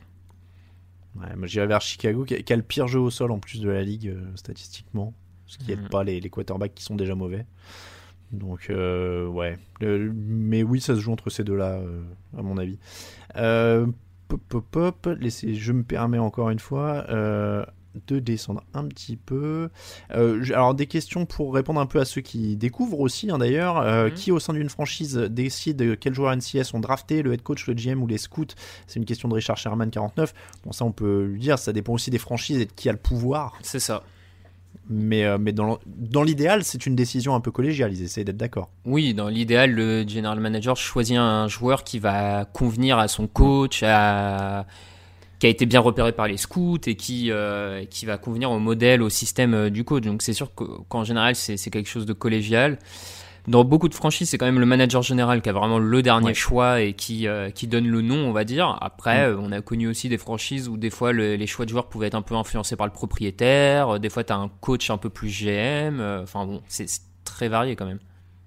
[1.15, 3.39] Ouais, moi j'irais vers Chicago, qui a, qui a le pire jeu au sol en
[3.39, 5.13] plus de la ligue euh, statistiquement.
[5.47, 5.89] Ce qui n'aide Mhm.
[5.89, 7.45] pas les, les quarterbacks qui sont déjà mauvais.
[8.31, 9.57] Donc, euh, ouais.
[9.81, 12.03] Le- mais oui, ça se joue entre ces deux-là, euh,
[12.37, 12.77] à mon avis.
[13.37, 13.87] Euh,
[14.27, 15.09] pop, pop, pop.
[15.19, 17.05] Laissez, je me permets encore une fois
[18.07, 19.69] de descendre un petit peu.
[20.13, 23.77] Euh, alors, des questions pour répondre un peu à ceux qui découvrent aussi, hein, d'ailleurs.
[23.79, 24.13] Euh, Mhm.
[24.13, 27.73] Qui, au sein d'une franchise, décide quels joueurs NCS sont draftés, le head coach, le
[27.73, 28.45] GM ou les scouts?
[28.87, 30.33] C'est une question de Richard Sherman, 49.
[30.65, 32.91] Bon, ça, on peut lui dire, ça dépend aussi des franchises et de qui a
[32.91, 33.57] le pouvoir.
[33.63, 34.03] C'est ça.
[34.91, 37.91] Mais, euh, mais dans l'idéal, c'est une décision un peu collégiale.
[37.93, 38.69] Ils essayent d'être d'accord.
[38.85, 43.83] Oui, dans l'idéal, le general manager choisit un joueur qui va convenir à son coach,
[43.83, 44.65] à-
[45.39, 48.59] qui a été bien repéré par les scouts et qui, euh, qui va convenir au
[48.59, 50.03] modèle, au système euh, du coach.
[50.03, 52.77] Donc c'est sûr que- qu'en général, c'est quelque chose de collégial.
[53.47, 56.27] Dans beaucoup de franchises, c'est quand même le manager général qui a vraiment le dernier
[56.27, 56.33] Ouais.
[56.35, 58.77] choix et qui, euh, qui donne le nom, on va dire.
[58.81, 59.39] Après, Mm.
[59.41, 62.07] on a connu aussi des franchises où des fois le- les choix de joueurs pouvaient
[62.07, 63.99] être un peu influencés par le propriétaire.
[63.99, 65.99] Des fois, tu as un coach un peu plus GM.
[66.21, 66.85] Enfin bon, c'est
[67.23, 67.99] très varié quand même.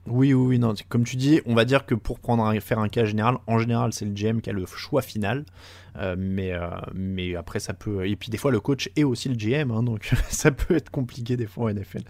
[0.06, 0.58] Oui, oui, oui.
[0.58, 3.38] Non, comme tu dis, on va dire que pour prendre un- faire un cas général,
[3.46, 5.44] en général, c'est le GM qui a le choix final.
[5.98, 8.06] Euh, mais, euh, mais après, ça peut.
[8.06, 9.70] Et puis, des fois, le coach est aussi le GM.
[9.70, 12.02] hein, donc, ça peut être compliqué des fois en NFL.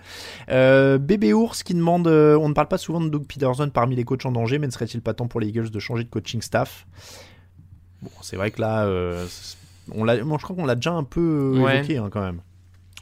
[0.50, 4.04] Euh, Bébé Ours qui demande on ne parle pas souvent de Doug Peterson parmi les
[4.04, 6.40] coachs en danger, mais ne serait-il pas temps pour les Eagles de changer de coaching
[6.42, 6.86] staff?
[8.02, 8.86] Bon, c'est vrai que là.
[9.92, 11.78] on l'a, moi, je crois qu'on l'a déjà un peu Ouais.
[11.78, 12.40] évoqué hein, quand même.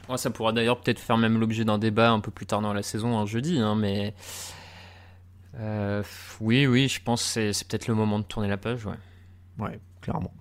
[0.09, 2.73] Ouais, ça pourra d'ailleurs peut-être faire même l'objet d'un débat un peu plus tard dans
[2.73, 4.13] la saison, un jeudi, hein, mais
[5.59, 6.01] euh,
[6.39, 8.85] oui, oui, je pense que c'est, c'est peut-être le moment de tourner la page.
[8.85, 8.95] Ouais.
[9.59, 10.33] Ouais, clairement.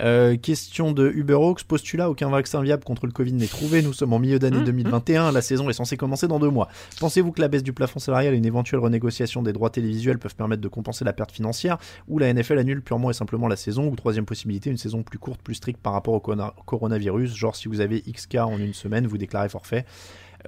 [0.00, 3.82] Euh, question de Uberhawks, postulat, aucun vaccin viable contre le Covid n'est trouvé.
[3.82, 6.68] Nous sommes en milieu d'année Mmh, 2021, la saison est censée commencer dans deux mois.
[7.00, 10.34] Pensez-vous que la baisse du plafond salarial et une éventuelle renégociation des droits télévisuels peuvent
[10.36, 13.88] permettre de compenser la perte financière Ou la NFL annule purement et simplement la saison
[13.88, 17.56] Ou troisième possibilité, une saison plus courte, plus stricte par rapport au corona- coronavirus Genre
[17.56, 19.84] si vous avez X cas en une semaine, vous déclarez forfait.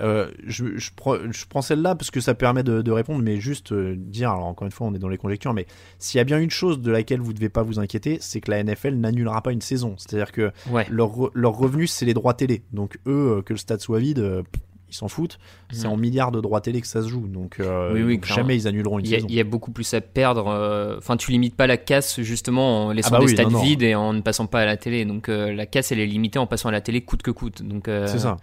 [0.01, 3.41] Euh, je, je, prends, je prends celle-là parce que ça permet de, de répondre, mais
[3.41, 5.67] juste euh, dire, alors encore une fois, on est dans les conjectures, mais
[5.99, 8.41] s'il y a bien une chose de laquelle vous ne devez pas vous inquiéter, c'est
[8.41, 9.95] que la NFL n'annulera pas une saison.
[9.97, 10.87] C'est-à-dire que Ouais.
[10.91, 12.63] leur, re- leur revenu, c'est les droits télé.
[12.73, 14.43] Donc eux, euh, que le stade soit vide,
[14.89, 15.39] ils s'en foutent.
[15.73, 15.93] C'est Mhm.
[15.95, 17.27] en milliards de droits télé que ça se joue.
[17.27, 18.43] Donc, euh, Oui, oui, donc clairement.
[18.45, 19.27] jamais ils annuleront une Il y, a, saison.
[19.29, 20.47] il y a beaucoup plus à perdre.
[20.47, 23.51] euh, Enfin, tu limites pas la casse justement en laissant Ah bah des oui, stades
[23.51, 23.65] non, non.
[23.65, 25.05] vides et en ne passant pas à la télé.
[25.05, 27.63] Donc euh, la casse, elle est limitée en passant à la télé coûte que coûte.
[27.65, 28.37] Donc C'est ça.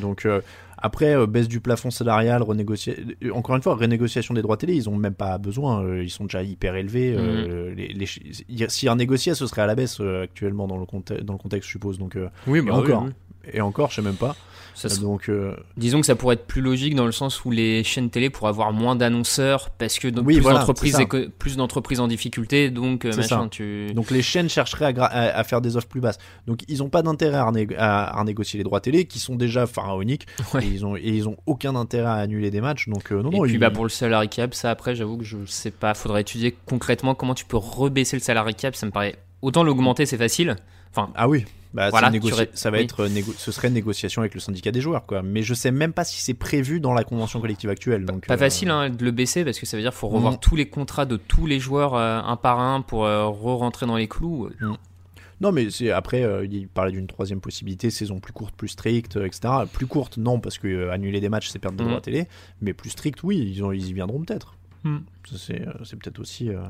[0.00, 0.28] Donc
[0.82, 3.02] après, euh, baisse du plafond salarial, renégociation.
[3.34, 5.82] Encore une fois, renégociation des droits télé, ils ont même pas besoin.
[5.84, 7.14] euh, ils sont déjà hyper élevés.
[7.16, 8.06] Euh, les, les,
[8.68, 11.66] si négocié, ce serait à la baisse euh, actuellement dans le, conte- dans le contexte,
[11.68, 11.98] je suppose.
[11.98, 13.04] Donc euh, Oui, bah encore.
[13.04, 13.10] oui,
[13.52, 14.36] Et encore, je sais même pas.
[14.72, 17.84] Ça Donc euh, Disons que ça pourrait être plus logique dans le sens où les
[17.84, 21.56] chaînes télé pourraient avoir moins d'annonceurs parce que donc, Oui, plus voilà, d'entreprises éco- plus
[21.56, 23.48] d'entreprises en difficulté, donc euh, C'est machin, ça.
[23.50, 23.92] tu.
[23.92, 26.18] Donc les chaînes chercheraient à, gra- à- à faire des offres plus basses.
[26.46, 29.34] Donc ils n'ont pas d'intérêt à, rené- à- à renégocier les droits télé qui sont
[29.34, 30.64] déjà pharaoniques Ouais.
[30.64, 32.88] et ils ont et ils ont aucun intérêt à annuler des matchs.
[32.88, 35.24] Donc euh, non Et non puis bah pour le salary cap, ça après j'avoue que
[35.24, 38.92] je sais pas, faudrait étudier concrètement comment tu peux rebaisser le salary cap, ça me
[38.92, 40.56] paraît autant l'augmenter c'est facile.
[40.94, 41.44] Enfin, ah oui
[41.74, 42.84] bah, Voilà, négoci- tu ça va oui.
[42.84, 45.22] être euh, négo- ce serait une négociation avec le syndicat des joueurs quoi.
[45.22, 48.04] Mais je sais même pas si c'est prévu dans la convention collective actuelle.
[48.04, 50.08] Donc pas euh, facile hein, de le baisser parce que ça veut dire qu'il faut
[50.08, 50.38] revoir Non.
[50.38, 53.96] tous les contrats de tous les joueurs euh, un par un pour euh, re-rentrer dans
[53.96, 54.50] les clous.
[55.40, 59.16] Non, mais c'est après, euh, il parlait d'une troisième possibilité, saison plus courte, plus stricte,
[59.16, 59.40] etc.
[59.72, 62.26] Plus courte, non, parce que euh, annuler des matchs, c'est perdre des droits télé.
[62.60, 64.56] Mais plus stricte, oui, ils, ont, ils y viendront peut-être.
[64.84, 66.50] Ça, C'est c'est peut-être aussi.
[66.50, 66.60] euh,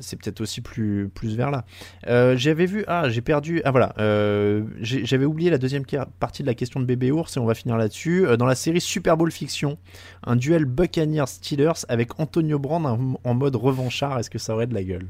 [0.00, 1.64] c'est peut-être aussi plus, plus vers là.
[2.06, 2.84] Euh, J'avais vu.
[2.86, 3.62] Ah, j'ai perdu.
[3.64, 3.94] Ah, voilà.
[3.98, 5.84] euh, J'avais oublié la deuxième
[6.18, 8.26] partie de la question de bébé ours et on va finir là-dessus.
[8.26, 9.78] Euh, dans la série Super Bowl Fiction,
[10.24, 14.84] un duel Buccaneers-Steelers avec Antonio Brand en, mode revanchard, est-ce que ça aurait de la
[14.84, 15.08] gueule?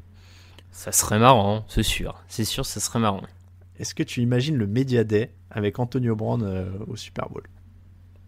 [0.71, 2.23] Ça serait marrant, c'est sûr.
[2.29, 3.23] C'est sûr, ça serait marrant.
[3.79, 7.43] Est-ce que tu imagines le Media Day avec Antonio Brown euh, au Super Bowl?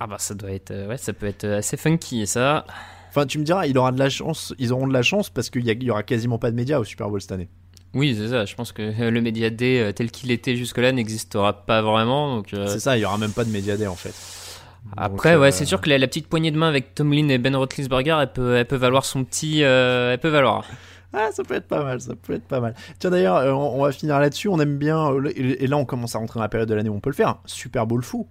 [0.01, 2.67] Ah bah ça doit être, euh, ouais, ça peut être assez funky ça.
[3.15, 5.49] Enfin, tu me diras, il aura de la chance, ils auront de la chance parce
[5.49, 7.49] qu'il y, aura quasiment pas de médias au Super Bowl cette année.
[7.95, 8.45] Oui, c'est ça.
[8.45, 12.43] Je pense que euh, le Media Day euh, tel qu'il était jusque-là n'existera pas vraiment.
[12.53, 14.13] Euh, C'est ça, il y aura même pas de Media Day en fait.
[14.97, 17.29] Après, Donc, ouais, euh, c'est sûr que la, la petite poignée de main avec Tomlin
[17.29, 20.67] et Ben Roethlisberger, elle peut, elle peut valoir son petit, euh, elle peut valoir.
[21.13, 22.75] Ah, ça peut être pas mal, ça peut être pas mal.
[22.99, 24.49] Tiens d'ailleurs, on, on va finir là-dessus.
[24.49, 26.95] On aime bien, et là on commence à rentrer dans la période de l'année où
[26.97, 27.37] on peut le faire.
[27.47, 28.27] Super Bowl fou.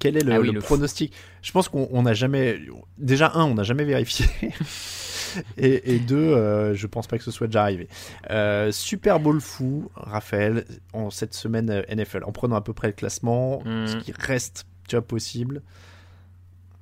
[0.00, 0.66] Quel est le, Ah oui, le le fou.
[0.66, 1.12] pronostic?
[1.42, 2.58] Je pense qu'on on n'a jamais,
[2.98, 4.26] déjà un, on n'a jamais vérifié.
[5.56, 7.86] et, et deux, euh, je pense pas que ce soit déjà arrivé.
[8.30, 12.88] Euh, Super Bowl fou, Raphaël, en cette semaine euh, NFL, en prenant à peu près
[12.88, 13.86] le classement, Mm.
[13.86, 15.62] ce qui reste tu vois, possible.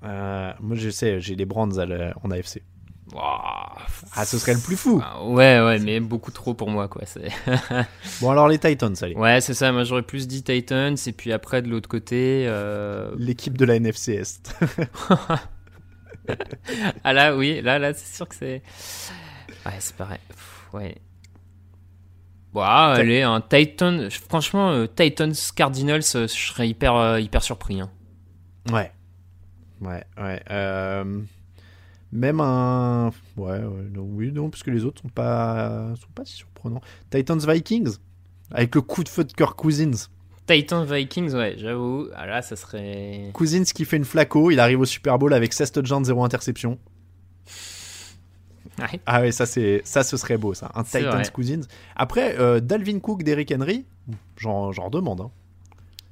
[0.05, 2.63] Euh, moi, je sais, j'ai les Brands en AFC.
[3.17, 5.01] Ah, ce serait le plus fou.
[5.05, 7.03] Ah, ouais, ouais, mais beaucoup trop pour moi, quoi.
[8.21, 9.15] Bon, alors les Titans, allez.
[9.15, 9.73] ouais, c'est ça.
[9.73, 12.45] Moi, j'aurais plus dit Titans, et puis après, de l'autre côté.
[12.47, 14.55] euh, L'équipe de la NFC Est.
[17.05, 18.63] ah là, oui, là, là, c'est sûr que c'est.
[19.67, 20.19] Ouais, c'est pareil.
[20.29, 20.97] Pff, ouais.
[22.53, 24.09] Bon, ah, allez, un Titan.
[24.29, 27.81] Franchement, euh, Titans Cardinals, euh, je serais hyper, euh, hyper surpris.
[27.81, 27.91] hein.
[28.71, 28.91] Ouais.
[29.81, 30.43] Ouais, ouais.
[30.51, 31.21] euh,
[32.13, 33.11] Même un.
[33.37, 36.81] Ouais, ouais, non, oui, non, parce que les autres sont pas, sont pas si surprenants.
[37.11, 37.97] Titans Vikings,
[38.51, 40.09] avec le coup de feu de Kirk Cousins.
[40.47, 42.09] Titans Vikings, ouais, j'avoue.
[42.15, 43.31] Ah là, ça serait.
[43.35, 46.79] Cousins qui fait une flaco, il arrive au Super Bowl avec 16 touchdowns, 0 interception.
[48.79, 49.01] Ouais.
[49.07, 50.71] Ah ouais, ça, c'est, ça ce serait beau, ça.
[50.75, 51.31] Un Titans vrai.
[51.33, 51.63] Cousins.
[51.97, 53.85] Après, euh, Dalvin Cook, Derrick Henry,
[54.37, 55.21] j'en, j'en demande.
[55.21, 55.31] Hein.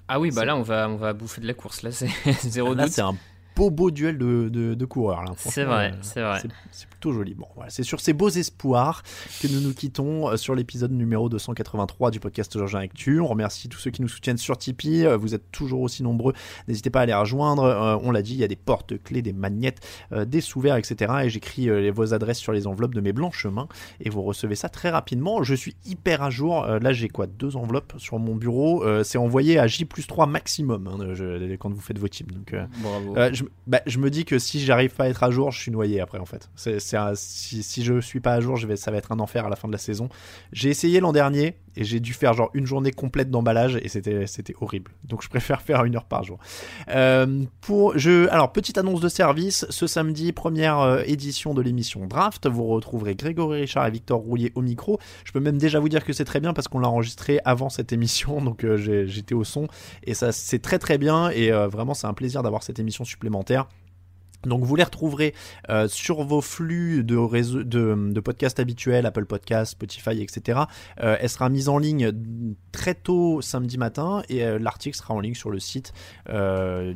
[0.09, 1.83] Ah oui, bah là, on va, on va bouffer de la course.
[1.83, 2.09] Là, c'est
[2.43, 2.93] zéro Là, doute.
[2.93, 3.17] c'est un
[3.57, 5.25] beau, beau duel de, de, de coureurs.
[5.25, 5.33] là.
[5.37, 6.41] C'est vrai, euh, c'est vrai.
[6.71, 7.35] C'est, plutôt joli.
[7.35, 9.03] Bon, voilà, c'est sur ces beaux espoirs
[9.43, 13.21] que nous nous quittons euh, sur l'épisode numéro 283 du podcast Georges Actu.
[13.21, 15.07] On remercie tous ceux qui nous soutiennent sur Tipeee.
[15.07, 16.33] Euh, Vous êtes toujours aussi nombreux.
[16.69, 17.65] N'hésitez pas à les rejoindre.
[17.65, 19.81] Euh, on l'a dit, il y a des porte-clés, des magnettes,
[20.13, 21.13] euh, des sous-verts, etc.
[21.25, 23.69] Et j'écris euh, vos adresses sur les enveloppes de mes blanches mains
[24.01, 25.43] et vous recevez ça très rapidement.
[25.43, 26.65] Je suis hyper à jour.
[26.65, 27.27] Euh, là, j'ai quoi?
[27.27, 28.85] Deux enveloppes sur mon bureau.
[28.85, 32.07] Euh, c'est envoyé à J plus 3 maximum hein, je- quand vous faites vos.
[32.07, 33.17] Donc, euh, Bravo.
[33.17, 35.61] euh, je, bah, je me dis que si j'arrive pas à être à jour, je
[35.61, 36.51] suis noyé après en fait.
[36.57, 39.49] Si, si je suis pas à jour, je vais, ça va être un enfer à
[39.49, 40.09] la fin de la saison.
[40.53, 44.27] J'ai essayé l'an dernier et j'ai dû faire genre une journée complète d'emballage et c'était,
[44.27, 44.93] c'était horrible.
[45.05, 46.39] Donc je préfère faire une heure par jour.
[46.89, 52.07] Euh, pour, je, alors petite annonce de service, ce samedi première euh, édition de l'émission
[52.07, 54.99] Draft, vous retrouverez Grégory Richard et Victor Roulier au micro.
[55.25, 57.69] Je peux même déjà vous dire que c'est très bien parce qu'on l'a enregistré avant
[57.69, 59.69] cette émission, donc euh, j'étais au son
[60.05, 63.69] et ça c'est très très bien et vraiment c'est un plaisir d'avoir cette émission supplémentaire.
[64.45, 65.35] Donc vous les retrouverez
[65.71, 67.63] euh, sur vos flux de, réseau,
[68.25, 70.61] podcasts habituels, Apple Podcasts, Spotify, etc.
[71.01, 72.13] Euh, elle sera mise en ligne
[72.73, 75.93] très tôt samedi matin et euh, l'article sera en ligne sur le site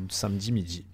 [0.08, 0.86] samedi midi.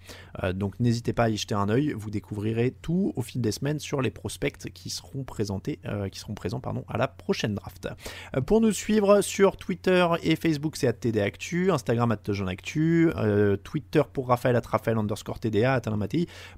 [0.43, 3.51] Euh, donc n'hésitez pas à y jeter un œil, vous découvrirez tout au fil des
[3.51, 7.55] semaines sur les prospects qui seront présentés, euh, qui seront présents pardon, à la prochaine
[7.55, 7.87] draft.
[8.35, 14.27] Euh, pour nous suivre sur Twitter et Facebook, c'est @tdactu, Instagram @jeanactu, euh, Twitter pour
[14.27, 15.97] Raphaël at Raphaël underscore TDA, at Alain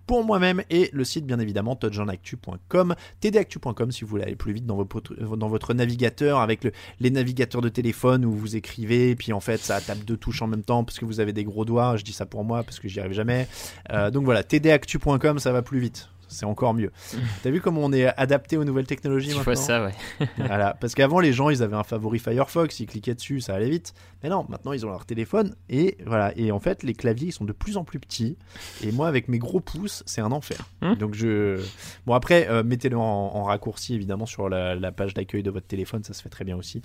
[0.06, 4.66] pour moi-même et le site bien évidemment touchonactu.com, tdactu.com si vous voulez aller plus vite
[4.66, 9.58] dans, votre navigateur avec le- les navigateurs de téléphone où vous écrivez, puis en fait
[9.58, 12.04] ça tape deux touches en même temps parce que vous avez des gros doigts, je
[12.04, 13.48] dis ça pour moi parce que j'y arrive jamais.
[13.92, 16.10] Euh, donc voilà, tdactu.com ça va plus vite.
[16.30, 16.92] C'est encore mieux.
[17.44, 20.28] T'as vu comment on est adapté aux nouvelles technologies Tu maintenant vois ça, ouais.
[20.38, 23.70] voilà, parce qu'avant les gens ils avaient un favori Firefox, ils cliquaient dessus, ça allait
[23.70, 23.94] vite.
[24.24, 26.32] Mais non, maintenant ils ont leur téléphone et voilà.
[26.38, 28.38] Et en fait les claviers ils sont de plus en plus petits.
[28.84, 30.60] Et moi avec mes gros pouces c'est un enfer.
[30.82, 30.94] Hmm.
[30.96, 31.60] Donc je
[32.06, 35.68] bon après euh, mettez-le en, en raccourci évidemment sur la, la page d'accueil de votre
[35.68, 36.82] téléphone, ça se fait très bien aussi.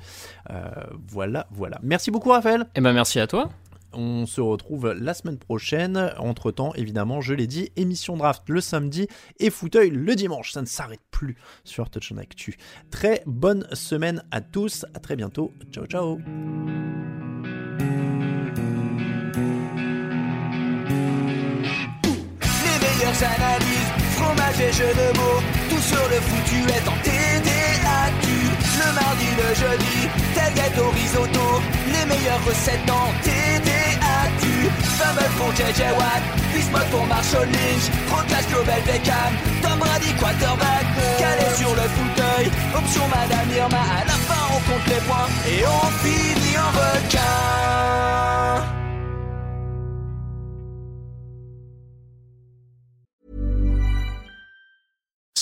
[0.50, 0.70] Euh,
[1.06, 1.78] voilà, voilà.
[1.82, 2.66] Merci beaucoup Raphaël.
[2.74, 3.50] Eh ben, merci à toi.
[3.94, 6.12] On se retrouve la semaine prochaine.
[6.18, 9.06] Entre temps, évidemment, je l'ai dit, émission draft le samedi
[9.38, 10.52] et fauteuil le dimanche.
[10.52, 12.56] Ça ne s'arrête plus sur Touch on Actu.
[12.90, 14.84] Très bonne semaine à tous.
[14.94, 15.52] À très bientôt.
[15.72, 16.18] Ciao, ciao.
[29.04, 31.60] Mardi, le jeudi, tel gâteau risotto,
[31.92, 34.42] les meilleures recettes en TDAQ.
[34.98, 39.32] Fumble pour JJ Watt, Bismuth pour Marshall Lynch, Proclash Global Beckham,
[39.62, 40.86] Tom Brady quarterback,
[41.18, 45.64] calé sur le fauteuil, option Madame Irma, à la fin on compte les points et
[45.66, 47.24] on finit en requin.